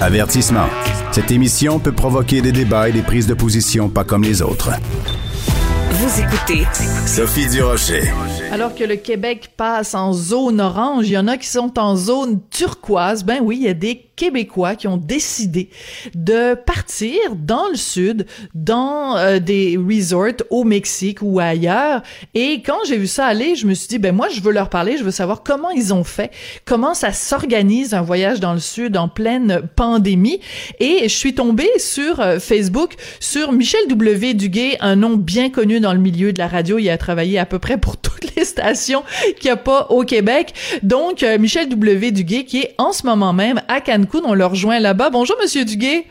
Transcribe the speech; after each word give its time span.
Avertissement. 0.00 0.66
Cette 1.12 1.30
émission 1.30 1.78
peut 1.78 1.92
provoquer 1.92 2.40
des 2.40 2.52
débats 2.52 2.88
et 2.88 2.92
des 2.92 3.02
prises 3.02 3.26
de 3.26 3.34
position 3.34 3.88
pas 3.88 4.04
comme 4.04 4.22
les 4.22 4.42
autres. 4.42 4.70
Vous 5.90 6.20
écoutez 6.20 6.66
Sophie 7.06 7.48
Durocher. 7.48 8.10
Alors 8.50 8.74
que 8.74 8.84
le 8.84 8.96
Québec 8.96 9.50
passe 9.56 9.94
en 9.94 10.12
zone 10.12 10.60
orange, 10.60 11.08
il 11.08 11.12
y 11.12 11.18
en 11.18 11.28
a 11.28 11.36
qui 11.36 11.48
sont 11.48 11.78
en 11.78 11.96
zone 11.96 12.40
turquoise. 12.50 13.24
Ben 13.24 13.40
oui, 13.42 13.58
il 13.60 13.62
y 13.64 13.68
a 13.68 13.74
des 13.74 14.09
Québécois 14.20 14.74
qui 14.74 14.86
ont 14.86 14.98
décidé 14.98 15.70
de 16.14 16.52
partir 16.52 17.16
dans 17.34 17.68
le 17.70 17.76
sud, 17.76 18.26
dans 18.54 19.16
euh, 19.16 19.38
des 19.38 19.78
resorts 19.78 20.44
au 20.50 20.64
Mexique 20.64 21.20
ou 21.22 21.40
ailleurs. 21.40 22.02
Et 22.34 22.60
quand 22.60 22.76
j'ai 22.86 22.98
vu 22.98 23.06
ça 23.06 23.24
aller, 23.24 23.56
je 23.56 23.66
me 23.66 23.72
suis 23.72 23.88
dit, 23.88 23.98
ben 23.98 24.14
moi, 24.14 24.28
je 24.28 24.42
veux 24.42 24.52
leur 24.52 24.68
parler, 24.68 24.98
je 24.98 25.04
veux 25.04 25.10
savoir 25.10 25.42
comment 25.42 25.70
ils 25.70 25.94
ont 25.94 26.04
fait, 26.04 26.30
comment 26.66 26.92
ça 26.92 27.14
s'organise 27.14 27.94
un 27.94 28.02
voyage 28.02 28.40
dans 28.40 28.52
le 28.52 28.58
sud 28.58 28.98
en 28.98 29.08
pleine 29.08 29.62
pandémie. 29.74 30.40
Et 30.80 31.04
je 31.04 31.16
suis 31.16 31.34
tombée 31.34 31.70
sur 31.78 32.20
euh, 32.20 32.38
Facebook 32.38 32.96
sur 33.20 33.52
Michel 33.52 33.88
W. 33.88 34.34
Duguay, 34.34 34.76
un 34.80 34.96
nom 34.96 35.16
bien 35.16 35.48
connu 35.48 35.80
dans 35.80 35.94
le 35.94 35.98
milieu 35.98 36.34
de 36.34 36.38
la 36.38 36.46
radio. 36.46 36.78
Il 36.78 36.90
a 36.90 36.98
travaillé 36.98 37.38
à 37.38 37.46
peu 37.46 37.58
près 37.58 37.78
pour 37.78 37.96
toutes 37.96 38.19
les 38.40 38.44
stations 38.44 39.04
qu'il 39.38 39.44
n'y 39.44 39.50
a 39.50 39.56
pas 39.56 39.86
au 39.90 40.02
Québec. 40.04 40.54
Donc, 40.82 41.22
euh, 41.22 41.38
Michel 41.38 41.68
W. 41.68 42.10
Duguay, 42.10 42.44
qui 42.44 42.60
est 42.62 42.74
en 42.78 42.92
ce 42.92 43.06
moment 43.06 43.32
même 43.32 43.60
à 43.68 43.80
Cancun, 43.80 44.20
on 44.24 44.34
le 44.34 44.46
rejoint 44.46 44.80
là-bas. 44.80 45.10
Bonjour, 45.10 45.36
Monsieur 45.40 45.64
Duguay. 45.64 46.06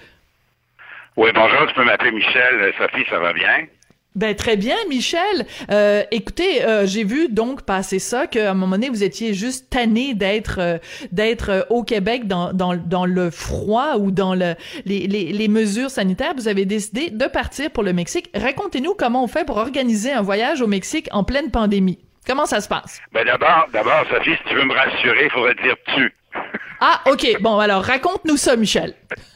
Oui, 1.17 1.29
bonjour, 1.33 1.67
tu 1.67 1.73
peux 1.73 1.83
m'appeler 1.83 2.11
Michel. 2.11 2.73
Sophie, 2.77 3.05
ça 3.09 3.19
va 3.19 3.33
bien? 3.33 3.67
Ben 4.15 4.35
très 4.35 4.57
bien, 4.57 4.75
Michel. 4.89 5.45
Euh, 5.69 6.03
écoutez, 6.11 6.63
euh, 6.65 6.87
j'ai 6.87 7.03
vu 7.03 7.29
donc 7.29 7.61
passer 7.61 7.99
ça 7.99 8.25
qu'à 8.25 8.51
un 8.51 8.53
moment 8.55 8.75
donné 8.75 8.89
vous 8.89 9.03
étiez 9.03 9.33
juste 9.33 9.69
tanné 9.69 10.15
d'être 10.15 10.57
euh, 10.59 10.77
d'être 11.11 11.67
au 11.69 11.83
Québec 11.83 12.27
dans, 12.27 12.51
dans, 12.51 12.75
dans 12.75 13.05
le 13.05 13.29
froid 13.29 13.97
ou 13.97 14.09
dans 14.09 14.33
le, 14.33 14.55
les, 14.85 15.05
les, 15.07 15.31
les, 15.31 15.47
mesures 15.47 15.91
sanitaires. 15.91 16.33
Vous 16.35 16.47
avez 16.47 16.65
décidé 16.65 17.11
de 17.11 17.25
partir 17.27 17.69
pour 17.69 17.83
le 17.83 17.93
Mexique. 17.93 18.29
Racontez-nous 18.33 18.95
comment 18.97 19.23
on 19.23 19.27
fait 19.27 19.45
pour 19.45 19.57
organiser 19.57 20.11
un 20.11 20.23
voyage 20.23 20.61
au 20.61 20.67
Mexique 20.67 21.07
en 21.11 21.23
pleine 21.23 21.51
pandémie. 21.51 21.99
Comment 22.29 22.45
ça 22.45 22.61
se 22.61 22.69
passe? 22.69 23.01
Ben 23.11 23.25
d'abord, 23.25 23.65
d'abord, 23.73 24.05
Sophie, 24.07 24.35
si 24.35 24.43
tu 24.49 24.53
veux 24.53 24.63
me 24.63 24.73
rassurer, 24.75 25.23
il 25.23 25.31
faudrait 25.31 25.55
dire 25.55 25.75
tu. 25.95 26.13
Ah, 26.81 27.01
OK. 27.07 27.41
Bon, 27.41 27.59
alors, 27.59 27.83
raconte-nous 27.83 28.37
ça, 28.37 28.55
Michel. 28.55 28.93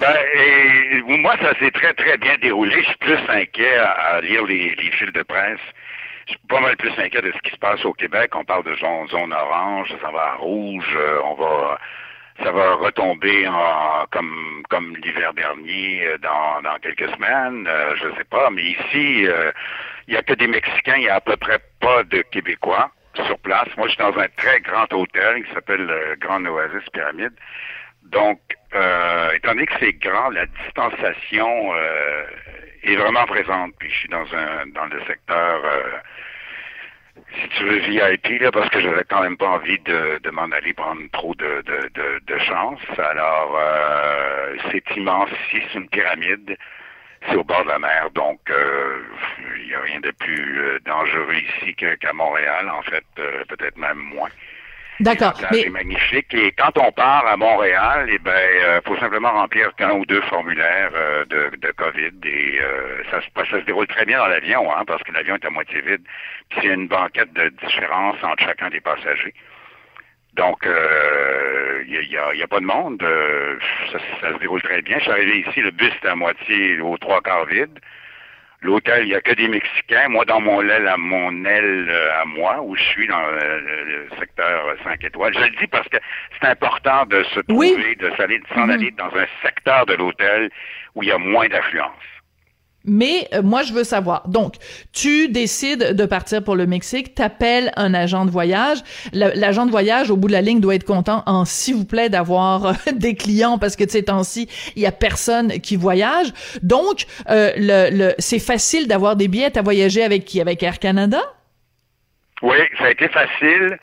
ben, 0.00 0.14
et, 0.34 1.00
moi, 1.06 1.36
ça 1.40 1.56
s'est 1.60 1.70
très, 1.70 1.94
très 1.94 2.16
bien 2.16 2.36
déroulé. 2.42 2.72
Je 2.82 2.86
suis 2.86 2.96
plus 2.96 3.18
inquiet 3.28 3.76
à, 3.76 4.20
lire 4.20 4.44
les, 4.46 4.74
les, 4.74 4.90
fils 4.90 5.12
de 5.12 5.22
presse. 5.22 5.60
Je 6.26 6.32
suis 6.32 6.40
pas 6.48 6.58
mal 6.58 6.76
plus 6.76 6.90
inquiet 6.98 7.22
de 7.22 7.30
ce 7.30 7.38
qui 7.48 7.52
se 7.52 7.58
passe 7.58 7.84
au 7.84 7.92
Québec. 7.92 8.32
On 8.34 8.44
parle 8.44 8.64
de 8.64 8.74
zone, 8.74 9.06
zone 9.10 9.32
orange, 9.32 9.94
ça 10.02 10.10
va 10.10 10.32
à 10.32 10.34
rouge, 10.34 10.92
euh, 10.96 11.20
on 11.22 11.34
va 11.34 11.78
ça 12.42 12.50
va 12.50 12.74
retomber 12.74 13.46
en, 13.46 14.06
comme 14.10 14.64
comme 14.68 14.96
l'hiver 14.96 15.34
dernier 15.34 16.04
euh, 16.04 16.18
dans, 16.18 16.62
dans 16.62 16.76
quelques 16.78 17.08
semaines, 17.14 17.66
euh, 17.68 17.94
je 17.94 18.08
sais 18.16 18.24
pas, 18.24 18.50
mais 18.50 18.62
ici 18.62 19.28
il 20.08 20.14
y 20.14 20.16
a 20.16 20.22
que 20.22 20.34
des 20.34 20.46
Mexicains, 20.46 20.96
il 20.96 21.04
y 21.04 21.08
a 21.08 21.16
à 21.16 21.20
peu 21.20 21.36
près 21.36 21.58
pas 21.80 22.04
de 22.04 22.22
Québécois 22.22 22.90
sur 23.24 23.38
place. 23.38 23.68
Moi, 23.76 23.86
je 23.88 23.94
suis 23.94 24.02
dans 24.02 24.16
un 24.18 24.28
très 24.36 24.60
grand 24.60 24.92
hôtel 24.92 25.44
qui 25.44 25.52
s'appelle 25.54 25.86
le 25.86 26.16
Grand 26.16 26.44
Oasis 26.44 26.88
Pyramide. 26.92 27.32
Donc, 28.04 28.40
euh, 28.74 29.32
étant 29.32 29.52
donné 29.52 29.66
que 29.66 29.74
c'est 29.80 29.94
grand, 29.94 30.30
la 30.30 30.46
distanciation 30.46 31.74
euh, 31.74 32.24
est 32.82 32.96
vraiment 32.96 33.24
présente. 33.24 33.72
Puis 33.78 33.90
je 33.90 33.98
suis 34.00 34.08
dans 34.08 34.26
un 34.34 34.66
dans 34.68 34.84
le 34.86 35.00
secteur, 35.06 35.60
euh, 35.64 35.82
si 37.34 37.48
tu 37.56 37.64
veux, 37.64 37.78
VIP, 37.78 38.40
là, 38.40 38.52
parce 38.52 38.68
que 38.68 38.80
j'avais 38.80 39.04
quand 39.04 39.22
même 39.22 39.36
pas 39.36 39.48
envie 39.48 39.78
de, 39.80 40.20
de 40.22 40.30
m'en 40.30 40.50
aller 40.52 40.72
prendre 40.72 41.02
trop 41.12 41.34
de, 41.34 41.62
de, 41.62 41.90
de, 41.94 42.20
de 42.24 42.38
chance. 42.38 42.80
Alors, 42.98 43.58
euh, 43.58 44.56
c'est 44.70 44.96
immense 44.96 45.30
ici, 45.48 45.64
c'est 45.72 45.78
une 45.78 45.88
pyramide 45.88 46.56
c'est 47.28 47.36
au 47.36 47.44
bord 47.44 47.64
de 47.64 47.68
la 47.68 47.78
mer, 47.78 48.08
donc 48.14 48.40
euh, 48.50 49.02
il 49.58 49.66
n'y 49.68 49.74
a 49.74 49.80
rien 49.80 50.00
de 50.00 50.10
plus 50.12 50.60
euh, 50.60 50.78
dangereux 50.84 51.34
ici 51.34 51.74
qu'à 51.74 52.12
Montréal, 52.12 52.70
en 52.70 52.82
fait, 52.82 53.04
euh, 53.18 53.44
peut-être 53.48 53.76
même 53.76 53.98
moins. 53.98 54.30
D'accord. 54.98 55.34
C'est 55.52 55.68
magnifique. 55.68 56.32
Et 56.32 56.52
quand 56.52 56.78
on 56.78 56.90
part 56.90 57.26
à 57.26 57.36
Montréal, 57.36 58.08
eh 58.10 58.18
ben, 58.18 58.80
faut 58.86 58.96
simplement 58.96 59.30
remplir 59.30 59.74
qu'un 59.76 59.90
ou 59.90 60.06
deux 60.06 60.22
formulaires 60.22 60.90
de, 61.28 61.54
de 61.54 61.70
COVID 61.72 62.14
et 62.24 62.58
ça, 63.10 63.20
se, 63.20 63.26
ça 63.50 63.60
se 63.60 63.64
déroule 63.66 63.86
très 63.88 64.06
bien 64.06 64.16
dans 64.16 64.28
l'avion, 64.28 64.74
hein, 64.74 64.84
parce 64.86 65.02
que 65.02 65.12
l'avion 65.12 65.34
est 65.34 65.44
à 65.44 65.50
moitié 65.50 65.82
vide. 65.82 66.00
Puis 66.48 66.60
il 66.62 66.68
y 66.68 66.70
a 66.70 66.74
une 66.74 66.88
banquette 66.88 67.30
de 67.34 67.50
différence 67.62 68.16
entre 68.22 68.42
chacun 68.42 68.70
des 68.70 68.80
passagers. 68.80 69.34
Donc, 70.36 70.58
il 70.64 70.68
euh, 70.68 71.84
n'y 71.88 72.16
a, 72.16 72.34
y 72.34 72.42
a, 72.42 72.46
pas 72.46 72.60
de 72.60 72.66
monde. 72.66 73.02
Euh, 73.02 73.56
ça, 73.90 73.98
ça, 74.20 74.34
se 74.34 74.38
déroule 74.38 74.62
très 74.62 74.82
bien. 74.82 74.98
Je 74.98 75.04
suis 75.04 75.10
arrivé 75.10 75.44
ici, 75.48 75.60
le 75.60 75.70
bus 75.70 75.92
est 76.02 76.08
à 76.08 76.14
moitié 76.14 76.78
aux 76.80 76.98
trois 76.98 77.22
quarts 77.22 77.46
vide. 77.46 77.78
L'hôtel, 78.60 79.04
il 79.04 79.08
n'y 79.08 79.14
a 79.14 79.20
que 79.22 79.34
des 79.34 79.48
Mexicains. 79.48 80.08
Moi, 80.08 80.24
dans 80.26 80.40
mon 80.40 80.60
aile, 80.60 80.88
à 80.88 80.96
mon 80.98 81.44
aile 81.44 81.86
euh, 81.88 82.20
à 82.20 82.24
moi, 82.26 82.60
où 82.62 82.76
je 82.76 82.82
suis 82.82 83.06
dans 83.06 83.20
le, 83.20 84.08
secteur 84.18 84.74
5 84.84 85.04
étoiles. 85.04 85.32
Je 85.34 85.40
le 85.40 85.50
dis 85.58 85.66
parce 85.68 85.88
que 85.88 85.98
c'est 86.38 86.48
important 86.48 87.06
de 87.06 87.22
se 87.34 87.40
trouver, 87.40 87.94
de 87.94 88.10
s'en 88.54 88.68
aller 88.68 88.90
mm-hmm. 88.90 88.96
dans 88.96 89.16
un 89.16 89.26
secteur 89.42 89.86
de 89.86 89.94
l'hôtel 89.94 90.50
où 90.94 91.02
il 91.02 91.08
y 91.08 91.12
a 91.12 91.18
moins 91.18 91.48
d'affluence. 91.48 91.92
Mais 92.86 93.28
euh, 93.34 93.42
moi, 93.42 93.62
je 93.62 93.72
veux 93.72 93.84
savoir. 93.84 94.28
Donc, 94.28 94.54
tu 94.92 95.28
décides 95.28 95.94
de 95.94 96.06
partir 96.06 96.42
pour 96.42 96.56
le 96.56 96.66
Mexique, 96.66 97.14
t'appelles 97.14 97.72
un 97.76 97.92
agent 97.94 98.24
de 98.24 98.30
voyage. 98.30 98.78
L'agent 99.12 99.66
de 99.66 99.70
voyage, 99.70 100.10
au 100.10 100.16
bout 100.16 100.28
de 100.28 100.32
la 100.32 100.42
ligne, 100.42 100.60
doit 100.60 100.74
être 100.74 100.84
content, 100.84 101.22
en 101.26 101.44
s'il 101.44 101.74
vous 101.74 101.84
plaît, 101.84 102.08
d'avoir 102.08 102.66
euh, 102.66 102.72
des 102.92 103.14
clients 103.14 103.58
parce 103.58 103.76
que 103.76 103.84
de 103.84 103.90
ces 103.90 104.04
temps-ci, 104.04 104.48
il 104.76 104.82
y 104.82 104.86
a 104.86 104.92
personne 104.92 105.60
qui 105.60 105.76
voyage. 105.76 106.32
Donc, 106.62 107.06
euh, 107.28 107.52
le, 107.56 108.14
c'est 108.18 108.38
facile 108.38 108.86
d'avoir 108.88 109.16
des 109.16 109.28
billets. 109.28 109.58
à 109.58 109.62
voyager 109.62 110.02
avec 110.02 110.24
qui? 110.24 110.40
Avec 110.40 110.62
Air 110.62 110.78
Canada? 110.78 111.20
Oui, 112.42 112.56
ça 112.78 112.84
a 112.84 112.90
été 112.90 113.08
facile. 113.08 113.78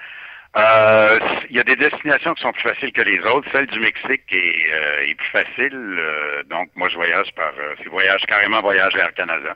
Euh, 0.56 1.20
il 1.50 1.56
y 1.56 1.60
a 1.60 1.64
des 1.64 1.76
destinations 1.76 2.34
qui 2.36 2.44
sont 2.44 2.52
plus 2.52 2.62
faciles 2.62 2.92
que 2.92 3.02
les 3.02 3.20
autres. 3.22 3.50
Celle 3.52 3.66
du 3.68 3.80
Mexique 3.80 4.24
est, 4.32 4.72
euh, 4.72 5.08
est 5.08 5.16
plus 5.16 5.30
facile. 5.30 5.72
Euh, 5.74 6.44
donc, 6.44 6.70
moi, 6.76 6.90
je 6.90 6.96
voyage 6.96 7.34
par... 7.34 7.52
c'est 7.78 7.90
voyage 7.90 8.24
carrément 8.28 8.62
voyage 8.62 8.96
Air 8.96 9.14
Canada. 9.16 9.56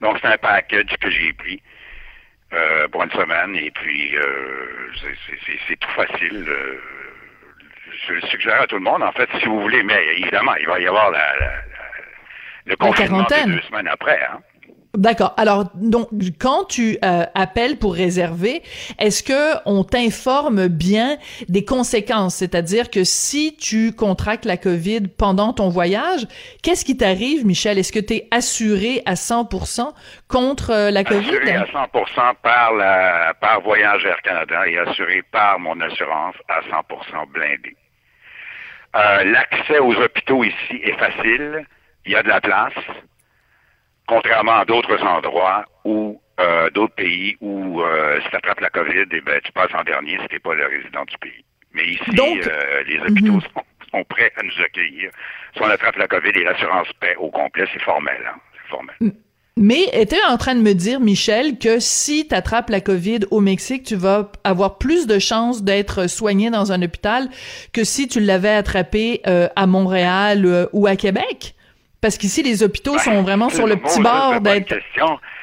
Donc, 0.00 0.18
c'est 0.20 0.28
un 0.28 0.38
package 0.38 0.96
que 1.00 1.10
j'ai 1.10 1.32
pris 1.32 1.62
pour 2.90 3.02
une 3.02 3.10
semaine. 3.12 3.56
Et 3.56 3.70
puis, 3.70 4.14
c'est 5.68 5.76
tout 5.76 5.90
facile. 5.90 6.46
je 8.08 8.12
le 8.12 8.20
suggère 8.22 8.62
à 8.62 8.66
tout 8.66 8.76
le 8.76 8.82
monde, 8.82 9.02
en 9.02 9.12
fait, 9.12 9.28
si 9.38 9.46
vous 9.46 9.60
voulez. 9.60 9.82
Mais 9.84 10.04
évidemment, 10.16 10.54
il 10.56 10.66
va 10.66 10.80
y 10.80 10.86
avoir 10.86 11.10
la, 11.12 11.38
la, 11.38 11.52
le 12.66 12.76
confinement 12.76 13.22
deux 13.22 13.60
semaines 13.62 13.88
après. 13.88 14.20
Hein? 14.24 14.40
D'accord. 14.94 15.32
Alors, 15.38 15.70
donc, 15.74 16.08
quand 16.38 16.64
tu 16.64 16.98
euh, 17.02 17.24
appelles 17.34 17.78
pour 17.78 17.94
réserver, 17.94 18.62
est-ce 18.98 19.22
que 19.22 19.58
on 19.64 19.84
t'informe 19.84 20.68
bien 20.68 21.16
des 21.48 21.64
conséquences? 21.64 22.34
C'est-à-dire 22.36 22.90
que 22.90 23.02
si 23.02 23.56
tu 23.56 23.94
contractes 23.94 24.44
la 24.44 24.58
COVID 24.58 25.08
pendant 25.16 25.54
ton 25.54 25.70
voyage, 25.70 26.26
qu'est-ce 26.62 26.84
qui 26.84 26.98
t'arrive, 26.98 27.46
Michel? 27.46 27.78
Est-ce 27.78 27.90
que 27.90 28.00
tu 28.00 28.14
es 28.16 28.28
assuré 28.30 29.02
à 29.06 29.14
100% 29.14 29.94
contre 30.28 30.70
euh, 30.70 30.90
la 30.90 31.04
COVID? 31.04 31.26
Assuré 31.26 31.52
à 31.52 31.64
100% 31.64 32.34
par 32.42 32.74
la 32.74 33.32
par 33.40 33.62
Voyage 33.62 34.04
Air 34.04 34.20
Canada 34.20 34.68
et 34.68 34.76
assuré 34.76 35.22
par 35.32 35.58
mon 35.58 35.80
assurance 35.80 36.34
à 36.48 36.60
100% 36.60 37.28
blindé. 37.32 37.74
Euh, 38.94 39.24
l'accès 39.24 39.78
aux 39.78 39.94
hôpitaux 39.94 40.44
ici 40.44 40.82
est 40.84 40.98
facile. 40.98 41.64
Il 42.04 42.12
y 42.12 42.14
a 42.14 42.22
de 42.22 42.28
la 42.28 42.42
place 42.42 42.74
contrairement 44.12 44.58
à 44.60 44.64
d'autres 44.64 45.02
endroits 45.02 45.64
où 45.84 46.20
euh, 46.40 46.68
d'autres 46.70 46.94
pays 46.94 47.36
où 47.40 47.80
euh, 47.80 48.20
si 48.22 48.30
tu 48.30 48.36
attrapes 48.36 48.60
la 48.60 48.70
COVID, 48.70 49.04
eh 49.10 49.20
ben, 49.20 49.40
tu 49.44 49.52
passes 49.52 49.74
en 49.74 49.84
dernier 49.84 50.18
si 50.20 50.28
tu 50.28 50.34
n'es 50.34 50.40
pas 50.40 50.54
le 50.54 50.66
résident 50.66 51.04
du 51.04 51.16
pays. 51.18 51.44
Mais 51.72 51.84
ici, 51.84 52.02
euh, 52.18 52.82
les 52.86 52.98
hôpitaux 52.98 53.32
mhm. 53.32 53.40
sont, 53.90 54.04
prêts 54.08 54.32
à 54.36 54.42
nous 54.42 54.64
accueillir. 54.64 55.10
Si 55.54 55.62
on 55.62 55.66
attrape 55.66 55.96
la 55.96 56.08
COVID 56.08 56.30
et 56.30 56.44
l'assurance 56.44 56.88
paie 57.00 57.16
au 57.16 57.30
complet, 57.30 57.64
c'est 57.72 57.82
formel. 57.82 58.20
Hein? 58.26 58.38
Formel. 58.68 58.96
Mais 59.56 59.84
étais 59.92 60.22
en 60.28 60.36
train 60.38 60.54
de 60.54 60.62
me 60.62 60.72
dire, 60.72 61.00
Michel, 61.00 61.58
que 61.58 61.78
si 61.78 62.26
tu 62.26 62.34
attrapes 62.34 62.70
la 62.70 62.80
COVID 62.80 63.20
au 63.30 63.40
Mexique, 63.40 63.84
tu 63.84 63.96
vas 63.96 64.32
avoir 64.44 64.78
plus 64.78 65.06
de 65.06 65.18
chances 65.18 65.62
d'être 65.62 66.06
soigné 66.08 66.50
dans 66.50 66.72
un 66.72 66.82
hôpital 66.82 67.28
que 67.72 67.84
si 67.84 68.08
tu 68.08 68.20
l'avais 68.20 68.54
attrapé 68.54 69.20
euh, 69.26 69.48
à 69.56 69.66
Montréal 69.66 70.68
ou 70.72 70.86
à 70.86 70.96
Québec? 70.96 71.54
Parce 72.02 72.18
qu'ici, 72.18 72.42
les 72.42 72.62
hôpitaux 72.64 72.98
sont 72.98 73.12
Ben, 73.18 73.22
vraiment 73.22 73.48
sur 73.48 73.66
le 73.66 73.76
petit 73.76 74.00
bord 74.02 74.40
d'être... 74.40 74.74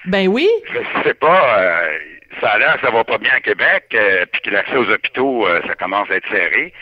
Ben 0.06 0.28
oui. 0.28 0.48
Je 0.74 1.04
sais 1.08 1.14
pas, 1.14 1.60
euh, 1.60 1.98
ça 2.42 2.50
a 2.52 2.60
l'air 2.60 2.78
ça 2.82 2.92
va 2.92 3.04
pas 3.06 3.18
bien 3.18 3.32
à 3.34 3.40
Québec, 3.40 3.86
euh, 3.94 4.26
puis 4.32 4.42
que 4.42 4.50
l'accès 4.50 4.76
aux 4.76 4.90
hôpitaux, 4.90 5.48
euh, 5.48 5.62
ça 5.66 5.76
commence 5.76 6.10
à 6.12 6.16
être 6.16 6.30
serré. 6.30 6.74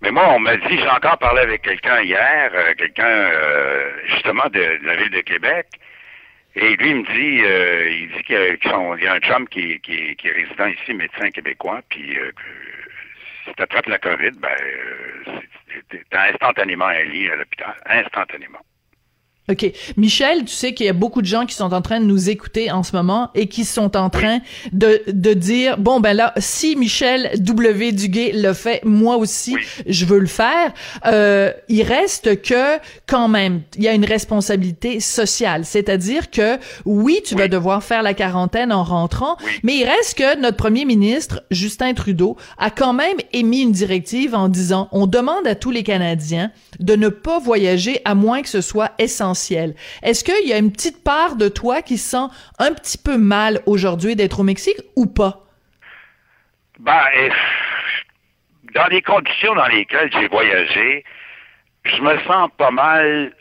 Mais 0.00 0.10
moi, 0.10 0.28
on 0.34 0.38
m'a 0.40 0.56
dit, 0.56 0.78
j'ai 0.78 0.88
encore 0.88 1.18
parlé 1.18 1.42
avec 1.42 1.60
quelqu'un 1.62 2.00
hier, 2.00 2.50
euh, 2.54 2.72
quelqu'un 2.74 3.04
euh, 3.06 3.90
justement 4.06 4.44
de, 4.46 4.58
de 4.80 4.86
la 4.86 4.96
ville 4.96 5.10
de 5.10 5.20
Québec, 5.20 5.66
et 6.56 6.74
lui 6.76 6.90
il 6.90 6.96
me 6.96 7.04
dit, 7.04 7.42
euh, 7.44 7.88
il 7.90 8.08
dit 8.16 8.22
qu'il 8.24 8.34
y 8.36 8.38
a, 8.38 8.70
sont- 8.70 8.96
y 8.96 9.06
un 9.06 9.20
chum 9.20 9.46
qui, 9.46 9.78
qui, 9.80 10.16
qui 10.16 10.28
est 10.28 10.32
résident 10.32 10.66
ici, 10.66 10.94
médecin 10.94 11.30
québécois, 11.30 11.80
puis 11.90 12.18
euh, 12.18 12.32
que 12.32 12.42
si 13.44 13.54
tu 13.54 13.62
attrapes 13.62 13.86
la 13.86 13.98
COVID, 13.98 14.32
ben, 14.38 14.48
euh, 14.60 15.40
t'as 16.10 16.30
instantanément 16.32 16.86
un 16.86 17.02
lit 17.04 17.30
à 17.30 17.36
l'hôpital, 17.36 17.74
instantanément. 17.86 18.60
OK. 19.50 19.72
Michel, 19.96 20.44
tu 20.44 20.52
sais 20.54 20.72
qu'il 20.72 20.86
y 20.86 20.88
a 20.88 20.92
beaucoup 20.92 21.20
de 21.20 21.26
gens 21.26 21.46
qui 21.46 21.56
sont 21.56 21.72
en 21.74 21.82
train 21.82 21.98
de 21.98 22.04
nous 22.04 22.30
écouter 22.30 22.70
en 22.70 22.84
ce 22.84 22.94
moment 22.94 23.28
et 23.34 23.48
qui 23.48 23.64
sont 23.64 23.96
en 23.96 24.08
train 24.08 24.38
de, 24.72 25.02
de 25.08 25.32
dire, 25.34 25.78
bon, 25.78 25.98
ben 25.98 26.12
là, 26.12 26.32
si 26.36 26.76
Michel 26.76 27.28
W. 27.40 27.90
Duguay 27.90 28.30
le 28.34 28.52
fait, 28.52 28.80
moi 28.84 29.16
aussi, 29.16 29.54
Oui. 29.56 29.62
je 29.88 30.04
veux 30.04 30.20
le 30.20 30.28
faire. 30.28 30.72
Euh, 31.06 31.52
il 31.68 31.82
reste 31.82 32.40
que, 32.42 32.78
quand 33.08 33.26
même, 33.26 33.62
il 33.76 33.82
y 33.82 33.88
a 33.88 33.94
une 33.94 34.04
responsabilité 34.04 35.00
sociale. 35.00 35.64
C'est-à-dire 35.64 36.30
que, 36.30 36.58
oui, 36.84 37.18
tu 37.26 37.34
vas 37.34 37.48
devoir 37.48 37.82
faire 37.82 38.04
la 38.04 38.14
quarantaine 38.14 38.72
en 38.72 38.84
rentrant, 38.84 39.36
Oui. 39.44 39.50
mais 39.64 39.76
il 39.78 39.84
reste 39.84 40.18
que 40.18 40.38
notre 40.40 40.56
premier 40.56 40.84
ministre, 40.84 41.42
Justin 41.50 41.94
Trudeau, 41.94 42.36
a 42.58 42.70
quand 42.70 42.92
même 42.92 43.16
émis 43.32 43.62
une 43.62 43.72
directive 43.72 44.36
en 44.36 44.48
disant, 44.48 44.88
on 44.92 45.08
demande 45.08 45.48
à 45.48 45.56
tous 45.56 45.72
les 45.72 45.82
Canadiens 45.82 46.52
de 46.78 46.94
ne 46.94 47.08
pas 47.08 47.40
voyager 47.40 48.00
à 48.04 48.14
moins 48.14 48.40
que 48.42 48.48
ce 48.48 48.60
soit 48.60 48.92
essentiel. 49.00 49.31
Est-ce 50.02 50.24
qu'il 50.24 50.48
y 50.48 50.52
a 50.52 50.58
une 50.58 50.72
petite 50.72 51.02
part 51.04 51.36
de 51.36 51.48
toi 51.48 51.82
qui 51.82 51.98
sent 51.98 52.26
un 52.58 52.72
petit 52.72 52.98
peu 52.98 53.18
mal 53.18 53.60
aujourd'hui 53.66 54.16
d'être 54.16 54.40
au 54.40 54.42
Mexique 54.42 54.80
ou 54.96 55.06
pas? 55.06 55.46
Ben, 56.78 57.04
dans 58.74 58.86
les 58.86 59.02
conditions 59.02 59.54
dans 59.54 59.66
lesquelles 59.66 60.10
j'ai 60.12 60.28
voyagé, 60.28 61.04
je 61.84 62.02
me 62.02 62.18
sens 62.20 62.50
pas 62.56 62.70
mal 62.70 63.32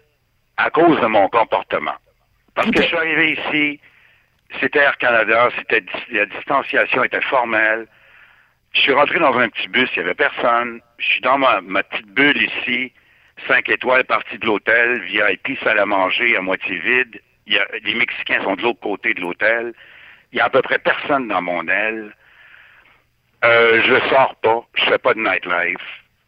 à 0.57 0.69
cause 0.69 0.99
de 0.99 1.07
mon 1.07 1.27
comportement. 1.29 1.95
Parce 2.53 2.69
que 2.69 2.81
je 2.81 2.87
suis 2.87 2.97
arrivé 2.97 3.33
ici, 3.33 3.79
c'était 4.59 4.79
Air 4.79 4.97
Canada, 4.97 5.49
c'était 5.57 5.83
la 6.11 6.25
distanciation 6.25 7.03
était 7.03 7.21
formelle. 7.21 7.87
Je 8.73 8.81
suis 8.81 8.93
rentré 8.93 9.19
dans 9.19 9.37
un 9.37 9.49
petit 9.49 9.67
bus, 9.69 9.89
il 9.95 9.99
n'y 9.99 10.05
avait 10.05 10.15
personne. 10.15 10.81
Je 10.97 11.05
suis 11.05 11.21
dans 11.21 11.37
ma, 11.37 11.61
ma 11.61 11.83
petite 11.83 12.07
bulle 12.07 12.41
ici, 12.41 12.93
cinq 13.47 13.69
étoiles, 13.69 14.03
partie 14.05 14.37
de 14.37 14.45
l'hôtel, 14.45 15.01
VIP, 15.01 15.57
salle 15.63 15.79
à 15.79 15.85
manger 15.85 16.35
à 16.35 16.41
moitié 16.41 16.77
vide. 16.77 17.21
Il 17.47 17.53
y 17.53 17.57
a, 17.57 17.67
les 17.83 17.95
Mexicains 17.95 18.41
sont 18.43 18.55
de 18.55 18.61
l'autre 18.61 18.79
côté 18.79 19.13
de 19.13 19.21
l'hôtel. 19.21 19.73
Il 20.31 20.37
y 20.37 20.41
a 20.41 20.45
à 20.45 20.49
peu 20.49 20.61
près 20.61 20.79
personne 20.79 21.27
dans 21.27 21.41
mon 21.41 21.67
aile. 21.67 22.15
Euh, 23.43 23.81
je 23.83 24.09
sors 24.09 24.35
pas, 24.35 24.63
je 24.75 24.85
fais 24.85 24.99
pas 24.99 25.13
de 25.13 25.19
nightlife. 25.19 25.81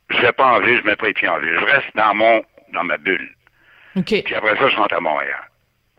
Je 0.10 0.18
vais 0.20 0.32
pas 0.32 0.58
en 0.58 0.60
ville, 0.60 0.80
je 0.80 0.88
mets 0.88 0.96
pas 0.96 1.08
les 1.08 1.14
pieds 1.14 1.30
en 1.30 1.40
ville. 1.40 1.56
Je 1.60 1.66
reste 1.66 1.96
dans 1.96 2.14
mon, 2.16 2.44
dans 2.74 2.84
ma 2.84 2.98
bulle. 2.98 3.30
OK. 3.96 4.24
Puis 4.24 4.36
après 4.36 4.58
ça, 4.58 4.68
je 4.68 4.76
rentre 4.76 4.96
à 4.96 5.00
Montréal. 5.00 5.50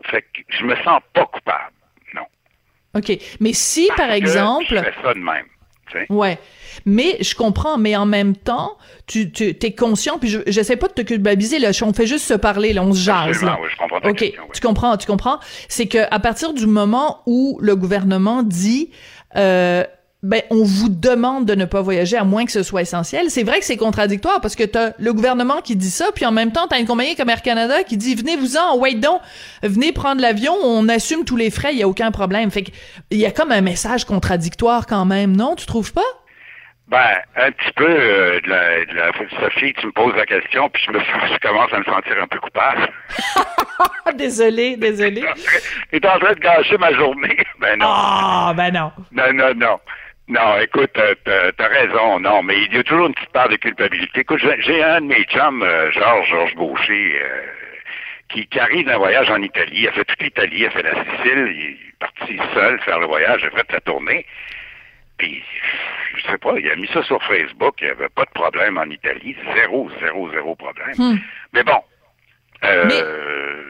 Fait 0.03 0.21
que 0.21 0.41
je 0.49 0.65
me 0.65 0.75
sens 0.77 1.01
pas 1.13 1.25
coupable. 1.25 1.73
Non. 2.13 2.25
OK. 2.93 3.11
Mais 3.39 3.53
si, 3.53 3.89
par 3.95 4.09
que 4.09 4.13
exemple... 4.13 4.65
Je 4.69 4.83
fais 4.83 5.01
ça 5.01 5.13
de 5.13 5.19
même. 5.19 5.47
Tu 5.91 5.99
sais. 5.99 6.05
Ouais. 6.09 6.37
Mais 6.85 7.17
je 7.21 7.35
comprends, 7.35 7.77
mais 7.77 7.95
en 7.95 8.05
même 8.05 8.35
temps, 8.35 8.77
tu, 9.07 9.31
tu 9.31 9.55
es 9.61 9.71
conscient, 9.71 10.17
puis 10.19 10.29
je 10.29 10.39
j'essaie 10.47 10.75
pas 10.75 10.87
de 10.87 10.93
te 10.93 11.01
culpabiliser, 11.01 11.59
là, 11.59 11.71
on 11.83 11.93
fait 11.93 12.07
juste 12.07 12.25
se 12.25 12.33
parler, 12.33 12.73
là, 12.73 12.83
on 12.83 12.93
se 12.93 13.01
jase. 13.01 13.43
Là. 13.43 13.57
oui, 13.61 13.69
je 13.71 13.77
comprends 13.77 14.01
ta 14.01 14.09
OK, 14.09 14.17
question, 14.17 14.43
oui. 14.43 14.49
tu 14.53 14.61
comprends, 14.61 14.97
tu 14.97 15.07
comprends? 15.07 15.39
C'est 15.67 15.87
que 15.87 15.99
à 16.11 16.19
partir 16.19 16.53
du 16.53 16.67
moment 16.67 17.21
où 17.25 17.57
le 17.61 17.75
gouvernement 17.75 18.43
dit 18.43 18.91
euh, 19.35 19.83
ben 20.25 20.41
on 20.49 20.63
vous 20.63 20.89
demande 20.89 21.45
de 21.45 21.53
ne 21.53 21.65
pas 21.65 21.81
voyager 21.81 22.17
à 22.17 22.23
moins 22.23 22.45
que 22.45 22.51
ce 22.51 22.63
soit 22.63 22.81
essentiel. 22.81 23.29
C'est 23.29 23.43
vrai 23.43 23.59
que 23.59 23.65
c'est 23.65 23.77
contradictoire 23.77 24.41
parce 24.41 24.55
que 24.55 24.63
t'as 24.63 24.93
le 24.97 25.13
gouvernement 25.13 25.61
qui 25.61 25.75
dit 25.75 25.91
ça, 25.91 26.07
puis 26.15 26.25
en 26.25 26.31
même 26.31 26.51
temps 26.51 26.67
t'as 26.67 26.79
une 26.79 26.87
compagnie 26.87 27.15
comme 27.15 27.29
Air 27.29 27.43
Canada 27.43 27.83
qui 27.83 27.95
dit 27.95 28.15
venez 28.15 28.35
vous 28.35 28.57
en, 28.57 28.77
wait 28.77 28.95
donc, 28.95 29.21
venez 29.61 29.91
prendre 29.91 30.21
l'avion, 30.21 30.53
on 30.63 30.89
assume 30.89 31.25
tous 31.25 31.37
les 31.37 31.51
frais, 31.51 31.73
il 31.73 31.79
y 31.79 31.83
a 31.83 31.87
aucun 31.87 32.09
problème. 32.09 32.49
Fait 32.49 32.63
que 32.63 32.71
il 33.11 33.19
y 33.19 33.25
a 33.27 33.31
comme 33.31 33.51
un 33.51 33.61
message 33.61 34.05
contradictoire 34.05 34.87
quand 34.87 35.05
même, 35.05 35.35
non? 35.35 35.55
Tu 35.55 35.67
trouves 35.67 35.93
pas? 35.93 36.01
Ben, 36.87 37.17
un 37.35 37.51
petit 37.51 37.71
peu 37.75 37.87
euh, 37.87 38.39
de, 38.41 38.49
la, 38.49 38.85
de 38.85 38.93
la 38.93 39.11
Sophie, 39.39 39.73
tu 39.73 39.87
me 39.87 39.91
poses 39.91 40.15
la 40.15 40.25
question, 40.25 40.69
puis 40.69 40.83
je 40.85 40.91
me 40.91 40.99
sens, 40.99 41.31
je 41.33 41.47
commence 41.47 41.73
à 41.73 41.79
me 41.79 41.83
sentir 41.83 42.15
un 42.21 42.27
peu 42.27 42.39
coupable. 42.39 42.89
Désolé, 44.15 44.77
désolé. 44.77 45.23
Il 45.91 45.95
est 45.97 46.05
en 46.05 46.19
train 46.19 46.33
de 46.33 46.39
gâcher 46.39 46.77
ma 46.77 46.93
journée. 46.93 47.37
Ben 47.59 47.79
non. 47.79 47.87
Ah, 47.89 48.53
ben 48.55 48.71
non. 48.71 48.91
Non, 49.11 49.33
non, 49.33 49.53
non. 49.55 49.79
Non, 50.27 50.59
écoute, 50.59 50.97
euh, 50.97 51.13
t'as 51.23 51.51
t'as 51.51 51.67
raison, 51.67 52.19
non, 52.19 52.41
mais 52.41 52.63
il 52.63 52.73
y 52.73 52.79
a 52.79 52.83
toujours 52.83 53.05
une 53.07 53.13
petite 53.13 53.29
part 53.31 53.47
de 53.47 53.57
culpabilité. 53.57 54.21
Écoute, 54.21 54.39
j'ai- 54.39 54.83
un 54.83 55.01
de 55.01 55.05
mes 55.05 55.23
chums, 55.25 55.61
euh, 55.61 55.91
Georges, 55.91 56.27
Georges 56.29 56.55
Gaucher, 56.55 57.21
euh, 57.21 57.41
qui, 58.29 58.47
qui 58.47 58.59
arrive 58.59 58.87
d'un 58.87 58.97
voyage 58.97 59.29
en 59.29 59.41
Italie. 59.41 59.81
Il 59.81 59.87
a 59.87 59.91
fait 59.91 60.03
toute 60.03 60.21
l'Italie, 60.23 60.57
il 60.61 60.65
a 60.65 60.71
fait 60.71 60.81
la 60.81 60.95
Sicile, 61.03 61.47
il 61.55 61.71
est 61.73 61.99
parti 61.99 62.39
seul 62.55 62.79
faire 62.81 62.99
le 62.99 63.05
voyage, 63.05 63.41
il 63.43 63.47
a 63.47 63.51
fait 63.51 63.71
la 63.71 63.81
tournée. 63.81 64.25
Puis, 65.17 65.43
je 66.17 66.23
sais 66.23 66.37
pas, 66.39 66.53
il 66.57 66.69
a 66.71 66.75
mis 66.75 66.87
ça 66.87 67.03
sur 67.03 67.21
Facebook, 67.23 67.75
il 67.81 67.85
n'y 67.85 67.91
avait 67.91 68.09
pas 68.09 68.25
de 68.25 68.31
problème 68.31 68.77
en 68.79 68.85
Italie, 68.89 69.37
zéro, 69.53 69.89
zéro, 70.01 70.29
zéro 70.31 70.55
problème. 70.55 70.95
Hmm. 70.97 71.17
Mais 71.53 71.63
bon, 71.63 71.81
euh, 72.63 73.61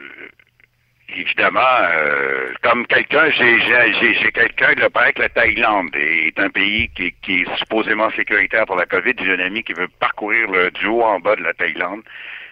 évidemment, 1.08 1.60
euh, 1.60 2.52
comme 2.62 2.86
quelqu'un, 2.86 3.30
j'ai 3.30 4.32
quelqu'un 4.32 4.74
de 4.74 4.88
paraît 4.88 5.12
que 5.12 5.22
la 5.22 5.28
Thaïlande 5.28 5.94
est 5.94 6.38
un 6.38 6.50
pays 6.50 6.88
qui, 6.90 7.12
qui 7.22 7.42
est 7.42 7.56
supposément 7.58 8.10
sécuritaire 8.10 8.66
pour 8.66 8.76
la 8.76 8.86
COVID. 8.86 9.14
J'ai 9.18 9.34
un 9.34 9.40
ami 9.40 9.62
qui 9.62 9.72
veut 9.72 9.88
parcourir 10.00 10.50
le, 10.50 10.70
du 10.70 10.86
haut 10.86 11.02
en 11.02 11.20
bas 11.20 11.36
de 11.36 11.42
la 11.42 11.54
Thaïlande, 11.54 12.02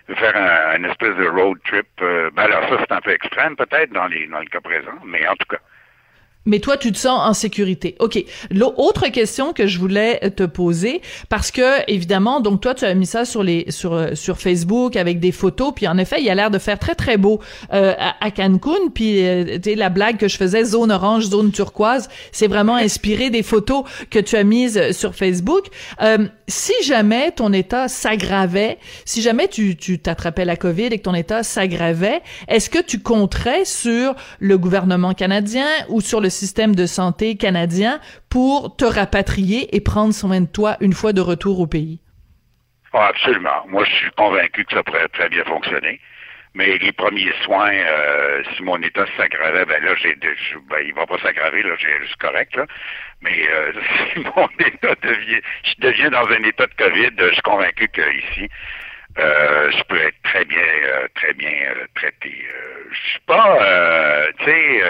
veut 0.09 0.15
faire 0.15 0.37
un, 0.37 0.81
un 0.81 0.91
espèce 0.91 1.17
de 1.17 1.27
road 1.27 1.59
trip. 1.65 1.87
Euh, 2.03 2.31
ben 2.33 2.45
alors 2.45 2.69
ça, 2.69 2.77
c'est 2.81 2.93
un 2.93 3.01
peu 3.01 3.11
extrême 3.13 3.57
peut-être 3.57 3.93
dans 3.93 4.07
les 4.07 4.27
dans 4.27 4.41
le 4.41 4.47
cas 4.47 4.61
présent, 4.61 4.99
mais 5.05 5.27
en 5.27 5.35
tout 5.35 5.47
cas. 5.49 5.61
Mais 6.47 6.59
toi, 6.61 6.77
tu 6.77 6.93
te 6.93 6.99
sens 6.99 7.21
en 7.21 7.33
sécurité. 7.33 7.97
OK. 8.01 8.23
L'autre 8.51 9.09
question 9.09 9.53
que 9.53 9.67
je 9.67 9.79
voulais 9.79 10.19
te 10.31 10.45
poser, 10.45 11.01
parce 11.29 11.51
que, 11.51 11.91
évidemment, 11.91 12.41
donc 12.41 12.61
toi, 12.61 12.75
tu 12.75 12.85
as 12.85 12.95
mis 12.95 13.07
ça 13.07 13.25
sur 13.25 13.43
les 13.43 13.67
sur 13.71 13.95
euh, 13.95 14.15
sur 14.15 14.39
Facebook 14.39 14.97
avec 14.97 15.21
des 15.21 15.33
photos, 15.33 15.73
puis 15.75 15.89
en 15.89 15.97
effet, 15.99 16.17
il 16.21 16.29
a 16.29 16.35
l'air 16.35 16.51
de 16.51 16.59
faire 16.59 16.79
très, 16.79 16.95
très 16.95 17.17
beau 17.17 17.41
euh, 17.73 17.95
à, 17.99 18.15
à 18.25 18.31
Cancun, 18.31 18.89
puis 18.95 19.27
euh, 19.27 19.59
tu 19.59 19.71
sais, 19.71 19.75
la 19.75 19.89
blague 19.89 20.19
que 20.19 20.29
je 20.29 20.37
faisais, 20.37 20.65
zone 20.65 20.93
orange, 20.93 21.25
zone 21.25 21.51
turquoise, 21.51 22.09
c'est 22.33 22.47
vraiment 22.47 22.77
inspiré 22.77 23.31
des 23.31 23.43
photos 23.43 23.85
que 24.11 24.19
tu 24.19 24.37
as 24.37 24.45
mises 24.45 24.93
sur 24.93 25.15
Facebook. 25.15 25.67
Euh, 26.03 26.29
si 26.47 26.75
jamais 26.85 27.31
ton 27.31 27.53
état 27.53 27.89
s'aggravait, 27.89 28.79
si 29.05 29.23
jamais 29.23 29.49
tu 29.49 29.77
tu 29.77 29.99
t'attrapais 29.99 30.45
la 30.45 30.57
COVID 30.57 30.87
et 30.87 30.99
que 30.99 31.05
ton 31.05 31.15
état 31.15 31.43
s'aggravait, 31.43 32.21
est-ce 32.49 32.69
que 32.69 32.83
tu 32.83 33.01
compterais 33.01 33.65
sur 33.65 34.15
le 34.41 34.59
gouvernement 34.59 35.15
canadien 35.15 35.67
ou 35.89 36.01
sur 36.01 36.21
le 36.21 36.31
système 36.35 36.75
de 36.75 36.87
santé 36.87 37.37
canadien 37.37 38.01
pour 38.29 38.77
te 38.77 38.85
rapatrier 38.85 39.75
et 39.75 39.81
prendre 39.81 40.13
soin 40.13 40.41
de 40.41 40.47
toi 40.47 40.77
une 40.81 40.93
fois 40.93 41.13
de 41.13 41.21
retour 41.21 41.61
au 41.61 41.67
pays? 41.67 42.01
Ah, 42.93 43.09
absolument. 43.09 43.67
Moi, 43.69 43.85
je 43.85 43.93
suis 43.93 44.11
convaincu 44.13 44.65
que 44.65 44.75
ça 44.75 44.83
pourrait 44.83 45.09
très 45.09 45.29
bien 45.29 45.45
fonctionner. 45.45 46.01
Mais 46.55 46.79
les 46.79 46.93
premiers 46.93 47.33
soins, 47.43 47.73
euh, 47.73 48.43
si 48.55 48.63
mon 48.63 48.81
état 48.81 49.05
s'aggravait, 49.17 49.65
ben 49.65 49.83
là, 49.83 49.93
j'ai, 50.01 50.15
ben, 50.15 50.79
il 50.85 50.95
va 50.95 51.05
pas 51.05 51.19
s'aggraver, 51.19 51.65
là, 51.65 51.75
c'est 51.81 52.17
correct, 52.19 52.55
là. 52.55 52.67
Mais 53.23 53.49
euh, 53.51 53.73
si 54.13 54.21
mon 54.21 54.49
état 54.61 54.95
devient, 55.03 55.41
je 55.65 55.75
deviens 55.79 56.11
dans 56.11 56.29
un 56.29 56.43
état 56.45 56.67
de 56.67 56.75
COVID, 56.79 57.11
je 57.19 57.33
suis 57.33 57.43
convaincu 57.43 57.89
qu'ici, 57.89 58.49
euh, 59.19 59.73
je 59.73 59.83
peux 59.85 60.01
être 60.01 60.23
très 60.23 60.45
bien, 60.45 60.63
très 61.17 61.33
bien 61.35 61.51
traité. 61.97 62.47
Je 62.93 63.09
suis 63.11 63.21
pas, 63.27 64.29
tu 64.39 64.45
sais, 64.45 64.83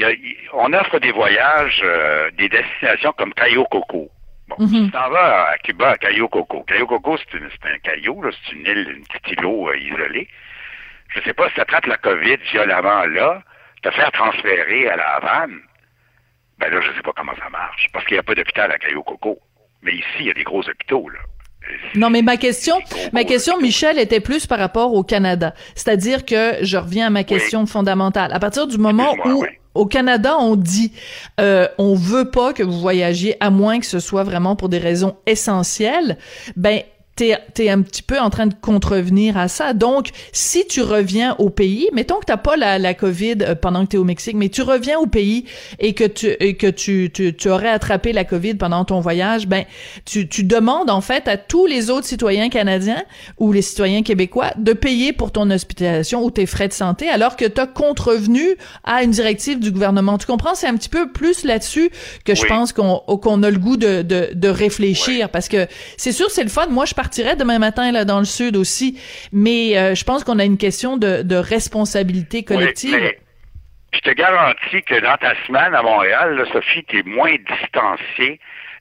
y 0.00 0.04
a- 0.04 0.10
il- 0.12 0.36
on 0.52 0.72
offre 0.72 0.98
des 0.98 1.12
voyages, 1.12 1.80
euh, 1.84 2.30
des 2.38 2.48
destinations 2.48 3.12
comme 3.16 3.32
Cayo 3.34 3.64
Coco. 3.70 4.08
Bon, 4.48 4.56
Mhm. 4.58 4.86
tu 4.86 4.90
t'en 4.92 5.10
vas 5.10 5.48
à 5.50 5.58
Cuba, 5.58 5.90
à 5.90 5.96
Cayo 5.98 6.26
Coco. 6.28 6.62
Cayo 6.62 6.86
Coco, 6.86 7.16
c'est, 7.18 7.38
un 7.38 7.78
caillou, 7.82 8.22
c'est 8.30 8.52
une 8.54 8.66
île, 8.66 8.94
une 8.96 9.04
petite 9.06 9.38
îlot 9.38 9.68
euh, 9.68 9.76
isolé. 9.78 10.28
Je 11.14 11.20
sais 11.22 11.34
pas 11.34 11.48
si 11.48 11.54
tu 11.54 11.60
attrapes 11.60 11.86
la 11.86 11.96
COVID 11.98 12.36
violemment 12.52 13.04
là, 13.06 13.42
te 13.82 13.90
faire 13.90 14.10
transférer 14.12 14.88
à 14.88 14.96
la 14.96 15.08
Havane, 15.16 15.58
ben 16.58 16.72
là, 16.72 16.80
je 16.80 16.92
sais 16.96 17.02
pas 17.02 17.12
comment 17.16 17.34
ça 17.38 17.48
marche, 17.50 17.86
parce 17.92 18.04
qu'il 18.06 18.14
n'y 18.14 18.20
a 18.20 18.22
pas 18.22 18.34
d'hôpital 18.34 18.70
à 18.72 18.78
Cayo 18.78 19.02
Coco. 19.02 19.38
Mais 19.82 19.92
ici, 19.92 20.04
il 20.20 20.26
y 20.26 20.30
a 20.30 20.34
des 20.34 20.42
gros 20.44 20.60
hôpitaux, 20.68 21.08
là. 21.08 21.18
Non, 21.94 22.08
mais 22.08 22.22
ma 22.22 22.36
question, 22.38 22.80
ma 23.12 23.24
question, 23.24 23.60
Michel, 23.60 23.98
était 23.98 24.20
plus 24.20 24.46
par 24.46 24.58
rapport 24.58 24.94
au 24.94 25.02
Canada. 25.04 25.52
C'est-à-dire 25.74 26.24
que 26.24 26.54
je 26.62 26.78
reviens 26.78 27.08
à 27.08 27.10
ma 27.10 27.24
question 27.24 27.66
fondamentale. 27.66 28.32
À 28.32 28.38
partir 28.40 28.66
du 28.66 28.78
moment 28.78 29.14
où 29.26 29.44
au 29.74 29.86
Canada, 29.86 30.36
on 30.38 30.56
dit 30.56 30.92
euh, 31.40 31.68
on 31.78 31.94
veut 31.94 32.30
pas 32.30 32.52
que 32.52 32.62
vous 32.62 32.80
voyagiez 32.80 33.36
à 33.40 33.50
moins 33.50 33.80
que 33.80 33.86
ce 33.86 34.00
soit 34.00 34.24
vraiment 34.24 34.56
pour 34.56 34.68
des 34.68 34.78
raisons 34.78 35.16
essentielles. 35.26 36.18
Ben 36.56 36.82
t'es 37.18 37.64
es 37.64 37.70
un 37.70 37.82
petit 37.82 38.02
peu 38.02 38.18
en 38.18 38.30
train 38.30 38.46
de 38.46 38.54
contrevenir 38.60 39.36
à 39.36 39.48
ça. 39.48 39.72
Donc, 39.72 40.10
si 40.32 40.66
tu 40.66 40.82
reviens 40.82 41.34
au 41.38 41.50
pays, 41.50 41.88
mettons 41.92 42.20
que 42.20 42.26
t'as 42.26 42.36
pas 42.36 42.56
la, 42.56 42.78
la 42.78 42.94
COVID 42.94 43.38
euh, 43.40 43.54
pendant 43.54 43.84
que 43.84 43.90
tu 43.90 43.96
es 43.96 43.98
au 43.98 44.04
Mexique, 44.04 44.36
mais 44.36 44.48
tu 44.48 44.62
reviens 44.62 44.98
au 44.98 45.06
pays 45.06 45.44
et 45.80 45.94
que 45.94 46.04
tu 46.04 46.28
et 46.40 46.54
que 46.54 46.68
tu, 46.68 47.10
tu, 47.12 47.34
tu, 47.34 47.48
aurais 47.48 47.68
attrapé 47.68 48.12
la 48.12 48.24
COVID 48.24 48.54
pendant 48.54 48.84
ton 48.84 49.00
voyage, 49.00 49.48
ben 49.48 49.64
tu, 50.04 50.28
tu 50.28 50.44
demandes 50.44 50.90
en 50.90 51.00
fait 51.00 51.26
à 51.26 51.36
tous 51.36 51.66
les 51.66 51.90
autres 51.90 52.06
citoyens 52.06 52.48
canadiens 52.48 53.02
ou 53.38 53.52
les 53.52 53.62
citoyens 53.62 54.02
québécois 54.02 54.52
de 54.56 54.72
payer 54.72 55.12
pour 55.12 55.32
ton 55.32 55.50
hospitalisation 55.50 56.22
ou 56.24 56.30
tes 56.30 56.46
frais 56.46 56.68
de 56.68 56.72
santé 56.72 57.08
alors 57.08 57.36
que 57.36 57.44
tu 57.44 57.60
as 57.60 57.66
contrevenu 57.66 58.56
à 58.84 59.02
une 59.02 59.10
directive 59.10 59.58
du 59.58 59.72
gouvernement. 59.72 60.18
Tu 60.18 60.26
comprends? 60.26 60.54
C'est 60.54 60.68
un 60.68 60.76
petit 60.76 60.88
peu 60.88 61.10
plus 61.10 61.44
là-dessus 61.44 61.90
que 62.24 62.34
je 62.34 62.46
pense 62.46 62.72
qu'on 62.72 62.98
qu'on 63.18 63.42
a 63.42 63.50
le 63.50 63.58
goût 63.58 63.76
de, 63.76 64.02
de, 64.02 64.30
de 64.34 64.48
réfléchir 64.48 65.28
parce 65.30 65.48
que 65.48 65.66
c'est 65.96 66.12
sûr, 66.12 66.30
c'est 66.30 66.44
le 66.44 66.48
fun. 66.48 66.68
Moi, 66.68 66.84
je 66.84 66.94
partirais 67.08 67.36
demain 67.36 67.58
matin 67.58 67.90
là 67.90 68.04
dans 68.04 68.18
le 68.18 68.26
sud 68.26 68.54
aussi, 68.54 69.00
mais 69.32 69.78
euh, 69.78 69.94
je 69.94 70.04
pense 70.04 70.24
qu'on 70.24 70.38
a 70.38 70.44
une 70.44 70.58
question 70.58 70.98
de, 70.98 71.22
de 71.22 71.36
responsabilité 71.36 72.44
collective. 72.44 72.92
Oui, 72.92 73.00
mais 73.00 73.18
je 73.94 74.00
te 74.00 74.10
garantis 74.10 74.82
que 74.82 75.00
dans 75.00 75.16
ta 75.16 75.34
semaine 75.46 75.74
à 75.74 75.82
Montréal, 75.82 76.36
là, 76.36 76.44
Sophie, 76.52 76.84
tu 76.84 76.98
es 76.98 77.02
moins 77.04 77.34
distancié, 77.34 78.38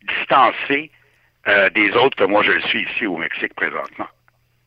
distancé 0.10 0.91
euh, 1.48 1.69
des 1.69 1.91
autres 1.91 2.17
que 2.17 2.25
moi 2.25 2.43
je 2.43 2.51
le 2.51 2.62
suis 2.63 2.84
ici 2.84 3.07
au 3.07 3.15
Mexique 3.15 3.53
présentement. 3.55 4.07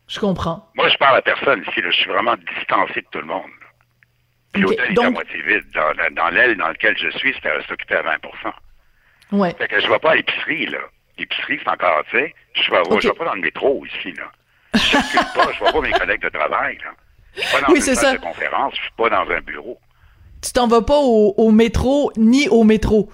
Je 0.09 0.19
comprends. 0.19 0.67
Moi, 0.75 0.89
je 0.89 0.97
parle 0.97 1.19
à 1.19 1.23
personne 1.23 1.63
ici. 1.69 1.83
Là. 1.83 1.91
Je 1.91 1.97
suis 1.97 2.11
vraiment 2.11 2.37
distancé 2.57 3.03
de 3.03 3.07
tout 3.13 3.21
le 3.21 3.27
monde. 3.27 3.51
Puis 4.53 4.65
okay. 4.65 4.77
l'hôtel 4.77 4.95
est 4.95 5.07
à 5.07 5.11
moitié 5.11 5.43
vide. 5.43 5.65
Dans, 5.75 5.93
dans 6.15 6.31
l'aile 6.31 6.57
dans 6.57 6.67
laquelle 6.67 6.97
je 6.99 7.11
suis, 7.19 7.33
c'était 7.35 7.53
occupé 7.71 7.95
à 7.95 8.03
20 8.03 8.17
Ouais. 9.33 9.55
Fait 9.57 9.69
que 9.69 9.79
je 9.79 9.87
ne 9.87 9.93
vais 9.93 9.99
pas 10.01 10.13
à 10.13 10.15
l'épicerie, 10.17 10.67
là 10.67 10.81
l'épicerie, 11.21 11.59
c'est 11.63 11.71
encore, 11.71 12.03
tu 12.11 12.19
sais. 12.19 12.35
Je 12.55 12.71
ne 12.71 13.01
vais, 13.01 13.13
pas 13.13 13.25
dans 13.25 13.35
le 13.35 13.41
métro 13.41 13.85
ici, 13.87 14.13
là. 14.13 14.31
Je 14.75 14.97
ne 14.97 15.35
pas, 15.35 15.53
je 15.53 15.59
vois 15.59 15.73
pas 15.73 15.81
mes 15.81 15.93
collègues 15.93 16.23
de 16.23 16.29
travail, 16.29 16.79
là. 16.79 16.91
Je 17.37 17.41
suis 17.43 17.53
pas 17.53 17.61
dans 17.61 17.73
oui, 17.73 17.79
une 17.79 17.95
salle 17.95 18.17
de 18.17 18.23
conférence, 18.23 18.75
je 18.75 18.83
suis 18.83 18.93
pas 18.97 19.11
dans 19.11 19.31
un 19.31 19.41
bureau. 19.41 19.79
Tu 20.43 20.53
t'en 20.53 20.67
vas 20.67 20.83
pas 20.83 20.99
au, 20.99 21.35
au, 21.37 21.51
métro 21.51 22.13
ni 22.17 22.49
au 22.49 22.65
métro. 22.65 23.11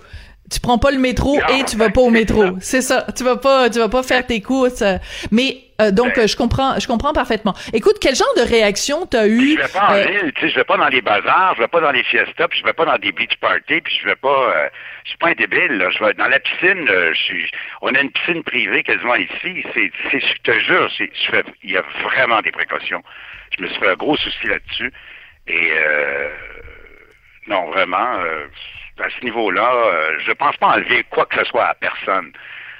Tu 0.50 0.60
prends 0.60 0.78
pas 0.78 0.90
le 0.90 0.98
métro 0.98 1.36
non, 1.36 1.56
et 1.56 1.64
tu 1.64 1.76
vas 1.76 1.90
pas 1.90 2.00
au 2.00 2.10
métro. 2.10 2.44
C'est 2.60 2.82
ça. 2.82 3.06
Tu 3.16 3.24
vas 3.24 3.36
pas, 3.36 3.68
tu 3.68 3.78
vas 3.78 3.88
pas 3.88 4.02
faire 4.02 4.24
tes 4.24 4.40
courses. 4.40 4.84
Mais 5.32 5.58
euh, 5.80 5.90
donc 5.90 6.14
Ben. 6.16 6.26
je 6.26 6.36
comprends, 6.36 6.78
je 6.78 6.86
comprends 6.86 7.12
parfaitement. 7.12 7.54
Écoute, 7.72 7.96
quel 8.00 8.14
genre 8.14 8.32
de 8.36 8.42
réaction 8.42 9.06
t'as 9.06 9.26
eu 9.26 9.56
Je 9.56 9.62
vais 9.62 9.68
pas 9.68 9.90
en 9.90 9.94
euh, 9.94 10.04
ville, 10.04 10.32
tu 10.34 10.40
sais, 10.40 10.48
je 10.48 10.54
vais 10.54 10.64
pas 10.64 10.76
dans 10.78 10.88
les 10.88 11.02
bazars, 11.02 11.54
je 11.56 11.62
vais 11.62 11.68
pas 11.68 11.80
dans 11.80 11.90
les 11.90 12.02
fiestas, 12.02 12.48
puis 12.48 12.60
je 12.60 12.64
vais 12.64 12.72
pas 12.72 12.86
dans 12.86 12.96
des 12.96 13.12
beach 13.12 13.36
parties, 13.40 13.80
puis 13.82 13.98
je 14.00 14.06
vais 14.06 14.16
pas, 14.16 14.54
euh, 14.56 14.68
je 15.04 15.10
suis 15.10 15.18
pas 15.18 15.28
un 15.28 15.34
débile, 15.34 15.72
là. 15.72 15.90
Je 15.90 16.02
vais 16.02 16.14
dans 16.14 16.28
la 16.28 16.40
piscine, 16.40 16.88
euh, 16.88 17.12
je 17.12 17.20
suis, 17.20 17.50
on 17.82 17.94
a 17.94 18.00
une 18.00 18.10
piscine 18.10 18.42
privée 18.42 18.82
quasiment 18.84 19.16
ici. 19.16 19.64
C'est, 19.74 19.90
c'est, 20.10 20.20
je 20.20 20.42
te 20.42 20.58
jure, 20.60 20.90
c'est, 20.96 21.10
je 21.12 21.30
fais, 21.30 21.44
il 21.62 21.72
y 21.72 21.76
a 21.76 21.84
vraiment 22.04 22.40
des 22.40 22.52
précautions. 22.52 23.02
Je 23.56 23.62
me 23.62 23.68
suis 23.68 23.78
fait 23.78 23.88
un 23.90 23.96
gros 23.96 24.16
souci 24.16 24.46
là-dessus, 24.46 24.92
et 25.46 25.70
euh, 25.72 26.28
non, 27.48 27.66
vraiment, 27.70 28.18
euh, 28.18 28.46
à 28.98 29.08
ce 29.10 29.24
niveau-là, 29.24 29.72
euh, 29.72 30.18
je 30.24 30.32
pense 30.32 30.56
pas 30.56 30.68
enlever 30.68 31.04
quoi 31.10 31.26
que 31.26 31.36
ce 31.36 31.44
soit 31.44 31.66
à 31.66 31.74
personne. 31.74 32.32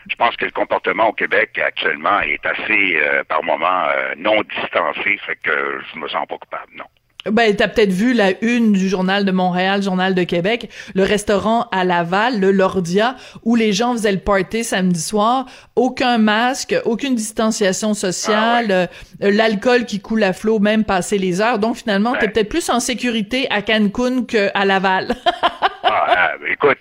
Je 0.09 0.15
pense 0.15 0.37
que 0.37 0.45
le 0.45 0.53
comportement 0.53 1.09
au 1.09 1.13
Québec 1.13 1.59
actuellement 1.59 2.21
est 2.21 2.45
assez, 2.47 2.97
euh, 2.97 3.25
par 3.25 3.43
moments, 3.43 3.87
euh, 3.89 4.15
non 4.17 4.43
distancé, 4.43 5.19
fait 5.27 5.37
que 5.43 5.81
je 5.93 5.99
me 5.99 6.09
sens 6.09 6.27
pas 6.29 6.39
coupable, 6.39 6.73
non. 6.77 6.85
Ben, 7.31 7.55
t'as 7.57 7.67
peut-être 7.67 7.93
vu 7.93 8.13
la 8.13 8.33
une 8.41 8.73
du 8.73 8.89
Journal 8.89 9.25
de 9.25 9.33
Montréal, 9.33 9.83
Journal 9.83 10.15
de 10.15 10.23
Québec, 10.23 10.71
le 10.95 11.03
restaurant 11.03 11.67
à 11.73 11.85
Laval, 11.85 12.39
le 12.39 12.53
Lordia, 12.53 13.17
où 13.43 13.57
les 13.57 13.73
gens 13.73 13.95
faisaient 13.95 14.13
le 14.13 14.21
party 14.21 14.63
samedi 14.63 15.01
soir, 15.01 15.47
aucun 15.75 16.19
masque, 16.19 16.77
aucune 16.85 17.17
distanciation 17.17 17.95
sociale, 17.95 18.67
Ah 18.71 19.25
euh, 19.25 19.31
l'alcool 19.33 19.87
qui 19.87 20.01
coule 20.01 20.23
à 20.23 20.33
flot, 20.33 20.61
même 20.61 20.85
passé 20.85 21.19
les 21.19 21.41
heures. 21.41 21.59
Donc 21.59 21.77
finalement, 21.77 22.15
t'es 22.15 22.29
peut-être 22.29 22.49
plus 22.49 22.71
en 22.71 22.79
sécurité 22.79 23.49
à 23.51 23.61
Cancun 23.63 24.25
qu'à 24.25 24.65
Laval. 24.65 25.17
Ah, 26.09 26.33
euh, 26.41 26.47
écoute, 26.49 26.79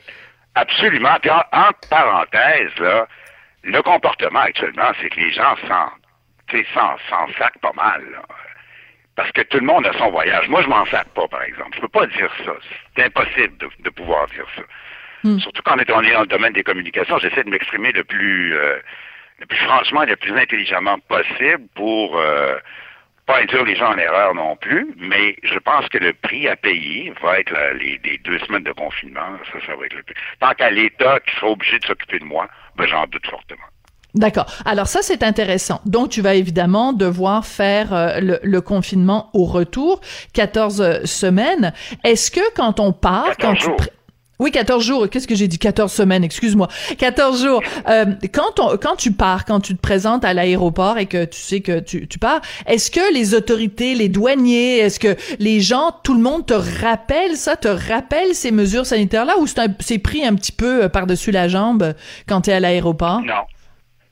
absolument. 0.56 1.18
Puis 1.22 1.32
en, 1.32 1.44
entre 1.52 1.90
parenthèses, 1.90 2.78
là, 2.80 3.08
le 3.64 3.82
comportement 3.82 4.42
actuellement, 4.42 4.92
c'est 5.02 5.10
que 5.10 5.20
les 5.20 5.32
gens 5.32 5.56
s'en, 5.68 5.90
s'en, 6.74 6.98
s'en 7.10 7.28
sacent 7.38 7.62
pas 7.62 7.74
mal. 7.74 8.04
là. 8.12 8.22
Parce 9.16 9.32
que 9.32 9.42
tout 9.44 9.60
le 9.60 9.66
monde 9.66 9.88
a 9.88 9.94
son 9.94 10.12
voyage. 10.12 10.48
Moi, 10.50 10.62
je 10.62 10.68
m'en 10.68 10.86
sac 10.88 11.08
pas, 11.16 11.28
par 11.28 11.42
exemple. 11.44 11.72
Je 11.76 11.82
peux 11.82 11.88
pas 11.88 12.06
dire 12.08 12.32
ça. 12.46 12.52
C'est 12.96 13.06
impossible 13.06 13.58
de, 13.58 13.70
de 13.80 13.90
pouvoir 13.90 14.28
dire 14.28 14.46
ça. 14.56 14.64
Hmm. 15.24 15.40
Surtout 15.40 15.62
quand 15.64 15.76
on 15.76 15.80
est, 15.80 15.92
on 15.92 16.02
est 16.02 16.14
dans 16.14 16.22
le 16.22 16.28
domaine 16.28 16.54
des 16.54 16.64
communications, 16.64 17.18
j'essaie 17.20 17.44
de 17.44 17.50
m'exprimer 17.50 17.92
le 17.94 18.04
plus, 18.04 18.56
euh, 18.56 18.78
le 19.40 19.46
plus 19.46 19.58
franchement 19.58 20.04
et 20.04 20.08
le 20.08 20.18
plus 20.18 20.38
intelligemment 20.38 21.00
possible 21.00 21.66
pour 21.76 22.18
euh, 22.18 22.58
pas 23.26 23.42
induire 23.42 23.64
les 23.66 23.76
gens 23.76 23.92
en 23.94 23.98
erreur 23.98 24.36
non 24.36 24.56
plus, 24.56 24.88
mais 24.98 25.36
je 25.44 25.58
pense 25.60 25.88
que 25.90 25.98
le 25.98 26.14
prix 26.14 26.48
à 26.48 26.56
payer 26.56 27.14
va 27.24 27.40
être 27.40 27.52
la- 27.52 27.74
les, 27.74 28.00
les 28.04 28.18
deux 28.20 28.38
semaines 28.40 28.64
de 28.64 28.72
confinement. 28.72 29.22
Ça, 29.52 29.60
ça 29.66 29.76
va 29.76 29.86
être 29.86 29.96
le 29.96 30.04
prix. 30.04 30.16
Tant 30.40 30.54
qu'à 30.54 30.70
l'État 30.70 31.20
qui 31.22 31.36
sera 31.36 31.48
obligé 31.48 31.80
de 31.80 31.86
s'occuper 31.86 32.20
de 32.20 32.26
moi, 32.26 32.48
ben, 32.78 32.86
j'en 32.88 33.06
doute 33.08 33.26
fortement. 33.28 33.64
D'accord. 34.14 34.46
Alors 34.64 34.88
ça, 34.88 35.02
c'est 35.02 35.24
intéressant. 35.24 35.82
Donc, 35.86 36.10
tu 36.10 36.22
vas 36.22 36.36
évidemment 36.36 36.94
devoir 36.94 37.46
faire 37.46 37.94
euh, 37.94 38.20
le, 38.22 38.40
le 38.44 38.62
confinement 38.62 39.30
au 39.34 39.44
retour, 39.46 40.00
14 40.34 41.04
semaines. 41.06 41.74
Est-ce 42.06 42.32
que 42.32 42.54
quand 42.56 42.80
on 42.80 42.94
part, 42.94 43.36
14 43.36 43.42
quand 43.42 43.54
tu... 43.56 43.64
jours. 43.66 43.78
Oui, 44.40 44.52
14 44.52 44.84
jours. 44.84 45.10
Qu'est-ce 45.10 45.28
que 45.28 45.36
j'ai 45.36 45.48
dit? 45.48 45.58
14 45.58 45.92
semaines, 45.92 46.24
excuse-moi. 46.24 46.68
14 46.98 47.44
jours. 47.44 47.62
Euh, 47.88 48.06
quand, 48.34 48.60
on, 48.60 48.78
quand 48.78 48.96
tu 48.96 49.12
pars, 49.12 49.46
quand 49.46 49.62
tu 49.62 49.76
te 49.76 49.82
présentes 49.82 50.26
à 50.26 50.34
l'aéroport 50.34 50.98
et 50.98 51.06
que 51.06 51.26
tu 51.26 51.40
sais 51.40 51.62
que 51.62 51.80
tu, 51.80 52.08
tu 52.08 52.20
pars, 52.20 52.42
est-ce 52.68 52.92
que 52.92 53.14
les 53.14 53.34
autorités, 53.34 53.96
les 53.96 54.10
douaniers, 54.10 54.80
est-ce 54.80 55.00
que 55.00 55.16
les 55.40 55.62
gens, 55.62 55.92
tout 56.04 56.14
le 56.14 56.22
monde 56.22 56.46
te 56.46 56.54
rappelle 56.54 57.38
ça, 57.38 57.56
te 57.56 57.68
rappelle 57.68 58.34
ces 58.34 58.52
mesures 58.52 58.86
sanitaires-là 58.86 59.38
ou 59.40 59.48
c'est 59.80 60.00
pris 60.00 60.26
un 60.26 60.36
petit 60.36 60.52
peu 60.52 60.84
euh, 60.84 60.90
par-dessus 60.90 61.32
la 61.32 61.48
jambe 61.48 61.84
euh, 61.84 61.94
quand 62.28 62.42
tu 62.42 62.50
es 62.50 62.54
à 62.54 62.60
l'aéroport? 62.60 63.22
Non. 63.22 63.34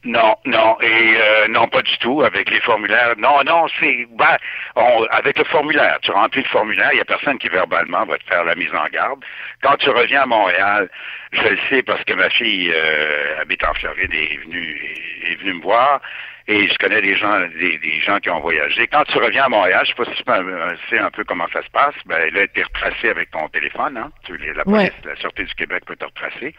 Non, 0.05 0.35
non, 0.45 0.77
et 0.81 1.15
euh, 1.17 1.47
non, 1.47 1.67
pas 1.69 1.81
du 1.81 1.97
tout, 1.99 2.23
avec 2.23 2.49
les 2.51 2.59
formulaires. 2.59 3.13
Non, 3.17 3.41
non, 3.45 3.67
c'est 3.79 4.05
ben, 4.11 4.37
on- 4.75 5.05
avec 5.11 5.37
le 5.37 5.45
formulaire. 5.45 5.97
Tu 6.01 6.11
remplis 6.11 6.41
le 6.41 6.47
formulaire, 6.49 6.89
il 6.91 6.95
n'y 6.95 7.01
a 7.01 7.05
personne 7.05 7.37
qui 7.37 7.47
verbalement 7.47 8.03
va 8.05 8.17
te 8.17 8.23
faire 8.25 8.43
la 8.43 8.53
mise 8.55 8.73
en 8.73 8.85
garde. 8.87 9.23
Quand 9.61 9.77
tu 9.77 9.89
reviens 9.89 10.23
à 10.23 10.25
Montréal, 10.25 10.89
je 11.31 11.41
le 11.47 11.57
sais 11.69 11.83
parce 11.83 12.03
que 12.03 12.13
ma 12.13 12.29
fille 12.29 12.69
euh, 12.75 13.39
habite 13.41 13.63
en 13.63 13.73
Floride 13.75 14.13
et 14.13 14.33
est 14.33 14.37
venue, 14.43 14.97
est 15.25 15.35
venue 15.35 15.53
me 15.53 15.61
voir. 15.61 16.01
Et 16.49 16.67
je 16.67 16.77
connais 16.77 17.01
des 17.01 17.15
gens, 17.15 17.39
des, 17.57 17.77
des 17.77 18.01
gens 18.01 18.19
qui 18.19 18.29
ont 18.29 18.41
voyagé. 18.41 18.85
Quand 18.87 19.05
tu 19.05 19.17
reviens 19.17 19.45
à 19.45 19.49
Montréal, 19.49 19.83
je 19.85 19.91
sais 19.91 19.95
pas 19.95 20.03
si 20.03 20.15
tu 20.17 20.23
peux, 20.25 20.33
euh, 20.33 20.75
sais 20.89 20.99
un 20.99 21.11
peu 21.11 21.23
comment 21.23 21.47
ça 21.53 21.61
se 21.63 21.69
passe. 21.69 21.95
Ben 22.05 22.29
là, 22.33 22.45
tu 22.53 22.59
es 22.59 22.63
retracé 22.63 23.07
avec 23.09 23.31
ton 23.31 23.47
téléphone. 23.47 23.95
Hein? 23.95 24.11
Tu, 24.25 24.35
la 24.37 24.65
police, 24.65 24.89
Ouais. 24.89 24.91
la 25.05 25.15
Sûreté 25.15 25.45
du 25.45 25.55
Québec 25.55 25.85
peut 25.87 25.95
te 25.95 26.03
retracer. 26.03 26.53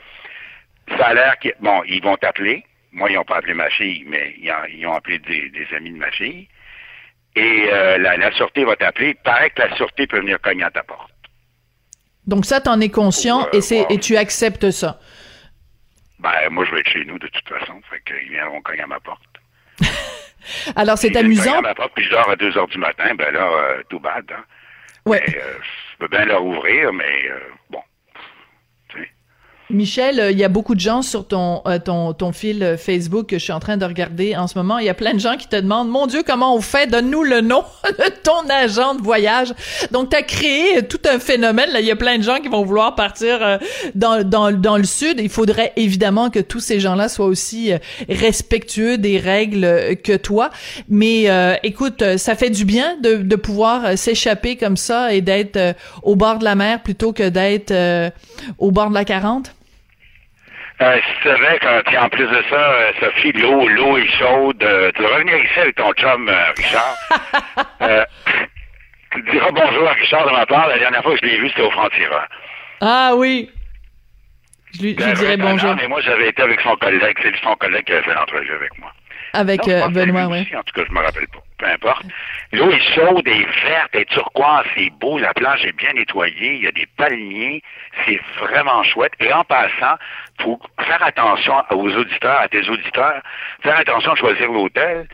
Ça 0.96 1.08
a 1.08 1.12
l'air 1.12 1.38
qu'ils 1.38 1.52
bon, 1.60 1.82
ils 1.86 2.02
vont 2.02 2.16
t'appeler. 2.16 2.64
Moi, 2.94 3.10
ils 3.10 3.16
n'ont 3.16 3.24
pas 3.24 3.38
appelé 3.38 3.54
ma 3.54 3.68
fille, 3.70 4.04
mais 4.06 4.36
ils 4.38 4.50
ont, 4.50 4.64
ils 4.72 4.86
ont 4.86 4.94
appelé 4.94 5.18
des, 5.18 5.50
des 5.50 5.66
amis 5.76 5.90
de 5.90 5.96
ma 5.96 6.10
fille. 6.12 6.48
Et 7.34 7.68
euh, 7.72 7.98
la, 7.98 8.16
la 8.16 8.30
sûreté 8.32 8.64
va 8.64 8.76
t'appeler. 8.76 9.08
Il 9.08 9.16
paraît 9.16 9.50
que 9.50 9.60
la 9.62 9.74
sûreté 9.76 10.06
peut 10.06 10.20
venir 10.20 10.40
cogner 10.40 10.62
à 10.62 10.70
ta 10.70 10.84
porte. 10.84 11.10
Donc 12.28 12.46
ça, 12.46 12.60
t'en 12.60 12.80
es 12.80 12.90
conscient 12.90 13.40
Pour, 13.40 13.48
euh, 13.54 13.58
et 13.58 13.60
c'est 13.60 13.86
et 13.90 13.98
tu 13.98 14.16
acceptes 14.16 14.70
ça? 14.70 15.00
Ben, 16.20 16.48
moi, 16.50 16.64
je 16.64 16.70
vais 16.70 16.80
être 16.80 16.88
chez 16.88 17.04
nous 17.04 17.18
de 17.18 17.26
toute 17.26 17.48
façon. 17.48 17.80
Fait 17.90 18.00
qu'ils 18.06 18.30
viendront 18.30 18.62
cogner 18.62 18.82
à 18.82 18.86
ma 18.86 19.00
porte. 19.00 19.20
Alors 20.76 20.96
c'est 20.96 21.16
amusant. 21.16 21.58
à 21.58 21.62
ma 21.62 21.74
porte, 21.74 21.92
puis 21.96 22.04
je 22.04 22.10
dors 22.10 22.30
à 22.30 22.36
2 22.36 22.56
heures 22.56 22.68
du 22.68 22.78
matin, 22.78 23.14
ben 23.14 23.32
là, 23.32 23.50
euh, 23.50 23.82
tout 23.88 23.98
bad. 23.98 24.24
Hein? 24.30 24.44
Ouais. 25.04 25.22
Mais, 25.26 25.34
je 25.34 25.98
peux 25.98 26.08
bien 26.08 26.24
leur 26.26 26.44
ouvrir, 26.44 26.92
mais 26.92 27.30
bon. 27.70 27.80
Michel, 29.70 30.20
euh, 30.20 30.30
il 30.30 30.38
y 30.38 30.44
a 30.44 30.48
beaucoup 30.48 30.74
de 30.74 30.80
gens 30.80 31.02
sur 31.02 31.26
ton 31.26 31.62
euh, 31.66 31.78
ton 31.78 32.12
ton 32.12 32.32
fil 32.32 32.76
Facebook 32.78 33.28
que 33.28 33.38
je 33.38 33.44
suis 33.44 33.52
en 33.52 33.60
train 33.60 33.76
de 33.76 33.84
regarder 33.84 34.36
en 34.36 34.46
ce 34.46 34.58
moment. 34.58 34.78
Il 34.78 34.84
y 34.84 34.90
a 34.90 34.94
plein 34.94 35.14
de 35.14 35.18
gens 35.18 35.36
qui 35.36 35.48
te 35.48 35.56
demandent, 35.56 35.88
mon 35.88 36.06
Dieu, 36.06 36.22
comment 36.26 36.54
on 36.54 36.60
fait? 36.60 36.86
Donne-nous 36.86 37.22
le 37.22 37.40
nom 37.40 37.64
de 37.88 38.10
ton 38.22 38.48
agent 38.50 38.94
de 38.94 39.02
voyage. 39.02 39.54
Donc, 39.90 40.10
tu 40.10 40.16
as 40.16 40.22
créé 40.22 40.82
tout 40.82 41.00
un 41.10 41.18
phénomène. 41.18 41.70
Là, 41.72 41.80
il 41.80 41.86
y 41.86 41.90
a 41.90 41.96
plein 41.96 42.18
de 42.18 42.22
gens 42.22 42.38
qui 42.38 42.48
vont 42.48 42.64
vouloir 42.64 42.94
partir 42.94 43.42
euh, 43.42 43.58
dans 43.94 44.22
dans 44.22 44.52
dans 44.52 44.76
le 44.76 44.84
sud. 44.84 45.18
Il 45.20 45.30
faudrait 45.30 45.72
évidemment 45.76 46.30
que 46.30 46.40
tous 46.40 46.60
ces 46.60 46.80
gens-là 46.80 47.08
soient 47.08 47.26
aussi 47.26 47.72
respectueux 48.08 48.98
des 48.98 49.18
règles 49.18 49.96
que 50.02 50.16
toi. 50.16 50.50
Mais 50.88 51.30
euh, 51.30 51.54
écoute, 51.62 52.02
ça 52.16 52.36
fait 52.36 52.50
du 52.50 52.64
bien 52.64 52.96
de 53.02 53.16
de 53.16 53.36
pouvoir 53.36 53.96
s'échapper 53.96 54.56
comme 54.56 54.76
ça 54.76 55.14
et 55.14 55.20
d'être 55.20 55.74
au 56.02 56.16
bord 56.16 56.38
de 56.38 56.44
la 56.44 56.54
mer 56.54 56.82
plutôt 56.82 57.12
que 57.12 57.28
d'être 57.28 57.70
euh, 57.70 58.10
au 58.58 58.70
bord 58.70 58.90
de 58.90 58.94
la 58.94 59.04
40. 59.04 59.54
Euh, 60.82 60.98
tu 61.22 61.28
savais 61.28 61.58
qu'en 61.60 62.08
plus 62.08 62.26
de 62.26 62.42
ça, 62.50 62.56
euh, 62.72 62.92
Sophie, 63.00 63.32
l'eau, 63.32 63.68
l'eau 63.68 63.96
est 63.96 64.08
chaude. 64.18 64.62
Euh, 64.62 64.90
tu 64.94 65.02
vas 65.02 65.08
revenir 65.08 65.36
ici 65.36 65.60
avec 65.60 65.76
ton 65.76 65.92
chum, 65.92 66.28
euh, 66.28 66.50
Richard. 66.56 66.96
euh, 67.82 68.04
tu 69.12 69.22
diras 69.30 69.50
bonjour 69.52 69.88
à 69.88 69.92
Richard 69.92 70.26
de 70.26 70.32
ma 70.32 70.46
part. 70.46 70.66
La 70.68 70.78
dernière 70.78 71.02
fois 71.02 71.12
que 71.16 71.20
je 71.24 71.30
l'ai 71.30 71.38
vu, 71.38 71.48
c'était 71.50 71.62
au 71.62 71.70
Franc-Tireur. 71.70 72.26
Ah 72.80 73.12
oui. 73.16 73.50
Je 74.74 74.82
lui, 74.82 74.88
je 74.90 74.94
lui 74.94 74.94
Ben, 74.94 75.12
dirai 75.14 75.36
vraiment, 75.36 75.50
bonjour. 75.52 75.76
Mais 75.76 75.86
moi, 75.86 76.00
j'avais 76.00 76.28
été 76.30 76.42
avec 76.42 76.60
son 76.60 76.74
collègue. 76.76 77.16
C'est 77.22 77.36
son 77.42 77.54
collègue 77.54 77.84
qui 77.84 77.92
avait 77.92 78.02
fait 78.02 78.14
l'entrevue 78.14 78.52
avec 78.54 78.76
moi. 78.80 78.92
Avec 79.34 79.66
Non, 79.66 79.72
euh, 79.74 79.88
Benoît, 79.88 80.26
aussi, 80.26 80.56
En 80.56 80.62
tout 80.62 80.72
cas, 80.74 80.82
je 80.88 80.92
me 80.94 81.00
rappelle 81.00 81.26
pas. 81.28 81.38
Peu 81.58 81.66
importe. 81.66 82.04
L'eau 82.52 82.70
est 82.70 82.94
chaude, 82.94 83.22
elle 83.26 83.42
est 83.42 83.64
verte, 83.68 83.90
elle 83.92 84.00
est 84.02 84.10
turquoise, 84.10 84.64
c'est 84.76 84.90
beau. 85.00 85.18
La 85.18 85.32
plage 85.34 85.64
est 85.64 85.72
bien 85.76 85.92
nettoyée. 85.92 86.54
Il 86.56 86.64
y 86.64 86.66
a 86.66 86.72
des 86.72 86.86
palmiers. 86.96 87.62
C'est 88.04 88.20
vraiment 88.40 88.82
chouette. 88.82 89.12
Et 89.20 89.32
en 89.32 89.44
passant, 89.44 89.96
faut 90.40 90.58
faire 90.80 91.02
attention 91.02 91.54
aux 91.70 91.88
auditeurs, 91.94 92.40
à 92.40 92.48
tes 92.48 92.68
auditeurs, 92.68 93.22
faire 93.62 93.78
attention 93.78 94.12
à 94.12 94.16
choisir 94.16 94.50
l'hôtel. 94.50 95.06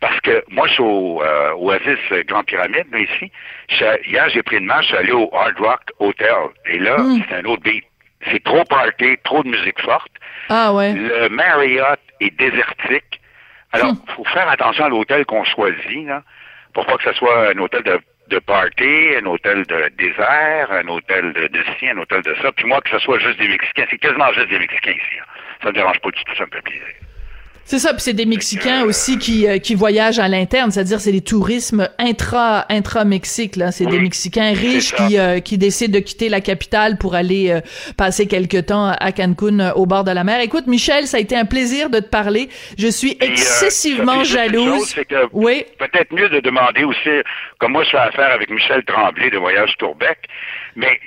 Parce 0.00 0.18
que 0.20 0.42
moi, 0.48 0.66
je 0.68 0.72
suis 0.74 0.82
au 0.82 1.22
euh, 1.22 1.52
Oasis 1.56 1.98
Grand 2.26 2.44
Pyramide, 2.44 2.86
là, 2.90 2.98
ici. 3.00 3.30
Je 3.68 4.08
hier, 4.08 4.28
j'ai 4.30 4.42
pris 4.42 4.56
une 4.56 4.64
marche, 4.66 4.84
je 4.86 4.88
suis 4.90 4.96
allé 4.96 5.12
au 5.12 5.28
Hard 5.34 5.58
Rock 5.58 5.80
Hotel. 5.98 6.34
Et 6.66 6.78
là, 6.78 6.96
Hmm. 6.98 7.20
c'est 7.28 7.34
un 7.36 7.44
autre 7.44 7.62
beat. 7.62 7.84
C'est 8.30 8.42
trop 8.44 8.64
party, 8.64 9.16
trop 9.24 9.42
de 9.42 9.48
musique 9.48 9.80
forte. 9.82 10.10
Ah 10.48 10.72
ouais. 10.72 10.92
Le 10.94 11.28
Marriott 11.30 11.98
est 12.20 12.30
désertique. 12.38 13.19
Alors, 13.72 13.92
Hmm. 13.92 13.96
faut 14.16 14.24
faire 14.24 14.48
attention 14.48 14.84
à 14.84 14.88
l'hôtel 14.88 15.24
qu'on 15.26 15.44
choisit, 15.44 16.06
là, 16.06 16.22
pour 16.74 16.86
pas 16.86 16.96
que 16.96 17.04
ce 17.04 17.12
soit 17.12 17.50
un 17.50 17.58
hôtel 17.58 17.82
de, 17.84 18.00
de 18.28 18.38
party, 18.40 19.16
un 19.22 19.26
hôtel 19.26 19.64
de 19.66 19.88
désert, 19.96 20.70
un 20.72 20.86
hôtel 20.88 21.32
de, 21.32 21.46
de 21.48 21.64
ci, 21.78 21.88
un 21.88 21.98
hôtel 21.98 22.22
de 22.22 22.34
ça. 22.42 22.50
Puis 22.52 22.66
moi, 22.66 22.80
que 22.80 22.90
ce 22.90 22.98
soit 22.98 23.18
juste 23.18 23.38
des 23.38 23.48
Mexicains. 23.48 23.86
C'est 23.90 23.98
quasiment 23.98 24.32
juste 24.32 24.48
des 24.48 24.58
Mexicains 24.58 24.92
ici. 24.92 25.16
là. 25.18 25.24
Ça 25.62 25.68
me 25.68 25.72
dérange 25.74 26.00
pas 26.00 26.10
du 26.10 26.24
tout, 26.24 26.34
ça 26.36 26.46
me 26.46 26.50
fait 26.50 26.62
plaisir. 26.62 26.82
C'est 27.64 27.78
ça, 27.78 27.92
puis 27.92 28.00
c'est 28.02 28.14
des 28.14 28.26
Mexicains 28.26 28.82
aussi 28.82 29.16
qui 29.18 29.46
euh, 29.46 29.58
qui 29.58 29.76
voyagent 29.76 30.18
à 30.18 30.26
l'interne, 30.26 30.72
c'est-à-dire 30.72 30.98
c'est 31.00 31.12
des 31.12 31.20
tourismes 31.20 31.88
intra 31.98 32.66
intra 32.68 33.04
Mexique 33.04 33.54
là, 33.54 33.70
c'est 33.70 33.84
Oui, 33.86 33.92
des 33.92 34.00
Mexicains 34.00 34.52
riches 34.52 34.92
qui 34.92 35.18
euh, 35.18 35.38
qui 35.38 35.56
décident 35.56 35.92
de 35.96 36.02
quitter 36.02 36.28
la 36.28 36.40
capitale 36.40 36.98
pour 36.98 37.14
aller 37.14 37.50
euh, 37.50 37.60
passer 37.96 38.26
quelque 38.26 38.56
temps 38.60 38.88
à 38.98 39.12
Cancun 39.12 39.60
euh, 39.60 39.72
au 39.74 39.86
bord 39.86 40.02
de 40.02 40.10
la 40.10 40.24
mer. 40.24 40.40
Écoute 40.40 40.66
Michel, 40.66 41.06
ça 41.06 41.18
a 41.18 41.20
été 41.20 41.36
un 41.36 41.44
plaisir 41.44 41.90
de 41.90 42.00
te 42.00 42.08
parler. 42.08 42.48
Je 42.76 42.88
suis 42.88 43.16
euh, 43.22 43.26
excessivement 43.26 44.24
jalouse. 44.24 44.78
chose, 44.80 44.92
c'est 44.96 45.04
que 45.04 45.28
Oui. 45.32 45.64
Peut-être 45.78 46.12
mieux 46.12 46.28
de 46.28 46.40
demander 46.40 46.82
aussi, 46.82 47.08
comme 47.58 47.72
moi 47.72 47.84
je 47.84 47.90
fais 47.90 47.98
affaire 47.98 48.32
avec 48.32 48.50
Michel 48.50 48.82
Tremblay 48.84 49.30
de 49.30 49.38
Voyage 49.38 49.74
Tourbec, 49.78 50.18
mais 50.74 50.98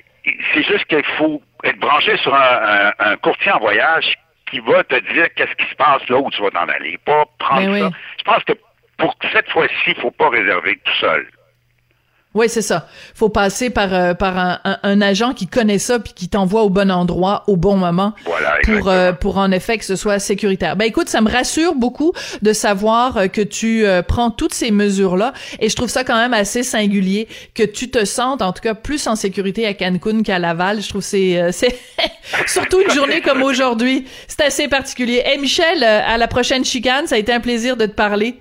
c'est 0.53 0.63
juste 0.63 0.85
qu'il 0.85 1.03
faut 1.17 1.41
être 1.65 1.79
branché 1.79 2.15
sur 2.23 2.33
un, 2.33 2.93
un- 2.99 3.11
un 3.11 3.15
courtier 3.17 3.51
en 3.51 3.59
voyage 3.59 4.15
qui 4.53 4.59
va 4.59 4.83
te 4.83 4.99
dire 5.13 5.27
qu'est-ce 5.35 5.55
qui 5.55 5.65
se 5.69 5.75
passe 5.75 6.07
là 6.09 6.17
où 6.17 6.29
tu 6.29 6.41
vas 6.41 6.51
t'en 6.51 6.67
aller. 6.69 6.97
Pas 7.05 7.25
prendre 7.39 7.65
Ben 7.71 7.79
ça. 7.79 7.87
oui. 7.87 7.93
Je 8.19 8.23
pense 8.23 8.43
que 8.43 8.53
pour 8.97 9.15
cette 9.31 9.49
fois-ci, 9.49 9.73
il 9.87 9.95
faut 9.95 10.11
pas 10.11 10.29
réserver 10.29 10.79
tout 10.85 10.93
seul. 10.99 11.27
Oui, 12.35 12.47
c'est 12.49 12.63
ça. 12.63 12.87
Faut 13.13 13.29
passer 13.29 13.69
par 13.69 13.93
euh, 13.93 14.13
par 14.15 14.37
un, 14.37 14.59
un- 14.63 14.79
un 14.81 15.01
agent 15.01 15.33
qui 15.33 15.45
connaît 15.47 15.77
ça 15.77 15.99
puis 15.99 16.13
qui 16.13 16.29
t'envoie 16.29 16.63
au 16.63 16.69
bon 16.69 16.89
endroit 16.91 17.43
au 17.47 17.55
bon 17.57 17.75
moment 17.77 18.13
Voilà, 18.25 18.55
pour 18.63 18.89
euh, 18.89 19.11
pour 19.13 19.37
en 19.37 19.51
effet 19.51 19.77
que 19.77 19.85
ce 19.85 19.95
soit 19.95 20.17
sécuritaire. 20.17 20.75
Ben 20.75 20.85
écoute, 20.85 21.09
ça 21.09 21.21
me 21.21 21.29
rassure 21.29 21.75
beaucoup 21.75 22.11
de 22.41 22.51
savoir 22.53 23.17
euh, 23.17 23.27
que 23.27 23.41
tu 23.41 23.85
euh, 23.85 24.01
prends 24.01 24.31
toutes 24.31 24.53
ces 24.55 24.71
mesures 24.71 25.15
là 25.15 25.33
et 25.59 25.69
je 25.69 25.75
trouve 25.75 25.89
ça 25.89 26.03
quand 26.03 26.17
même 26.17 26.33
assez 26.33 26.63
singulier 26.63 27.27
que 27.53 27.63
tu 27.63 27.91
te 27.91 28.03
sentes 28.03 28.41
en 28.41 28.51
tout 28.51 28.61
cas 28.63 28.73
plus 28.73 29.05
en 29.07 29.15
sécurité 29.15 29.67
à 29.67 29.73
Cancun 29.75 30.23
qu'à 30.23 30.39
Laval. 30.39 30.81
Je 30.81 30.89
trouve 30.89 31.01
c'est 31.03 31.39
euh, 31.39 31.51
c'est 31.51 31.77
surtout 32.47 32.81
une 32.81 32.89
journée 32.93 33.21
comme 33.21 33.43
aujourd'hui, 33.43 34.05
c'est 34.27 34.41
assez 34.41 34.67
particulier. 34.67 35.23
Et 35.33 35.37
Michel, 35.37 35.83
euh, 35.83 36.01
à 36.05 36.17
la 36.17 36.27
prochaine 36.27 36.65
chicane, 36.65 37.05
ça 37.05 37.13
a 37.15 37.17
été 37.19 37.31
un 37.31 37.39
plaisir 37.41 37.77
de 37.77 37.85
te 37.85 37.91
parler. 37.93 38.39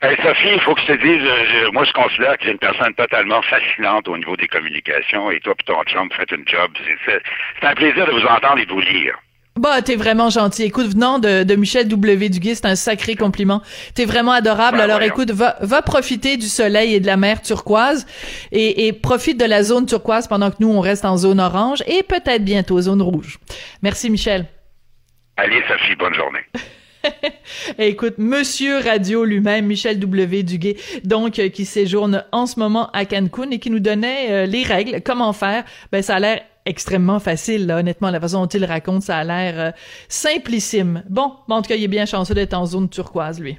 Hey, 0.00 0.16
Sophie, 0.22 0.54
il 0.54 0.60
faut 0.60 0.74
que 0.76 0.80
je 0.82 0.86
te 0.86 0.92
dise, 1.02 1.22
euh, 1.26 1.44
je- 1.66 1.70
moi 1.72 1.82
je 1.84 1.92
considère 1.92 2.38
que 2.38 2.44
j'ai 2.44 2.52
une 2.52 2.58
personne 2.58 2.94
totalement 2.94 3.42
fascinante 3.42 4.06
au 4.06 4.16
niveau 4.16 4.36
des 4.36 4.46
communications 4.46 5.30
et 5.32 5.40
toi 5.40 5.54
et 5.58 5.64
ton 5.64 5.82
chum 5.84 6.08
faites 6.16 6.30
une 6.30 6.44
job. 6.46 6.70
C'est- 6.84 6.96
C'est 7.04 7.22
c'est 7.60 7.66
un 7.66 7.74
plaisir 7.74 8.06
de 8.06 8.12
vous 8.12 8.24
entendre 8.26 8.58
et 8.58 8.66
de 8.66 8.70
vous 8.70 8.80
lire. 8.80 9.18
Bah, 9.56 9.82
t'es 9.82 9.96
vraiment 9.96 10.30
gentil. 10.30 10.62
Écoute, 10.62 10.86
venant 10.86 11.18
de, 11.18 11.42
de 11.42 11.54
Michel 11.56 11.88
W. 11.88 12.28
Duguay, 12.28 12.54
c'est 12.54 12.66
un 12.66 12.76
sacré 12.76 13.16
compliment. 13.16 13.60
T'es 13.96 14.04
vraiment 14.04 14.30
adorable. 14.30 14.76
Ben, 14.78 14.84
Alors, 14.84 14.98
voyons. 14.98 15.12
écoute, 15.12 15.32
va, 15.32 15.56
va 15.62 15.82
profiter 15.82 16.36
du 16.36 16.46
soleil 16.46 16.94
et 16.94 17.00
de 17.00 17.06
la 17.06 17.16
mer 17.16 17.42
turquoise 17.42 18.06
et, 18.52 18.86
et 18.86 18.92
profite 18.92 19.36
de 19.40 19.44
la 19.46 19.64
zone 19.64 19.86
turquoise 19.86 20.28
pendant 20.28 20.52
que 20.52 20.58
nous, 20.60 20.68
on 20.70 20.78
reste 20.80 21.04
en 21.04 21.16
zone 21.16 21.40
orange 21.40 21.82
et 21.88 22.04
peut-être 22.04 22.44
bientôt 22.44 22.80
zone 22.80 23.02
rouge. 23.02 23.38
Merci, 23.82 24.10
Michel. 24.10 24.46
Allez, 25.36 25.60
Sophie, 25.66 25.96
bonne 25.96 26.14
journée. 26.14 26.38
Écoute, 27.78 28.14
Monsieur 28.18 28.78
Radio 28.78 29.24
lui-même, 29.24 29.66
Michel 29.66 29.98
W. 29.98 30.42
Duguay, 30.42 30.76
donc 31.04 31.38
euh, 31.38 31.48
qui 31.48 31.64
séjourne 31.64 32.24
en 32.32 32.46
ce 32.46 32.58
moment 32.58 32.90
à 32.92 33.04
Cancun 33.04 33.50
et 33.50 33.58
qui 33.58 33.70
nous 33.70 33.80
donnait 33.80 34.30
euh, 34.30 34.46
les 34.46 34.62
règles, 34.62 35.00
comment 35.02 35.32
faire. 35.32 35.64
Ben 35.92 36.02
ça 36.02 36.16
a 36.16 36.20
l'air 36.20 36.40
extrêmement 36.66 37.18
facile, 37.18 37.70
honnêtement, 37.70 38.10
la 38.10 38.20
façon 38.20 38.42
dont 38.42 38.46
il 38.46 38.64
raconte, 38.64 39.02
ça 39.02 39.18
a 39.18 39.24
l'air 39.24 39.54
euh, 39.58 39.70
simplissime. 40.08 41.02
Bon, 41.08 41.32
bon, 41.48 41.56
en 41.56 41.62
tout 41.62 41.68
cas, 41.68 41.76
il 41.76 41.84
est 41.84 41.88
bien 41.88 42.06
chanceux 42.06 42.34
d'être 42.34 42.54
en 42.54 42.66
zone 42.66 42.88
turquoise, 42.88 43.40
lui. 43.40 43.58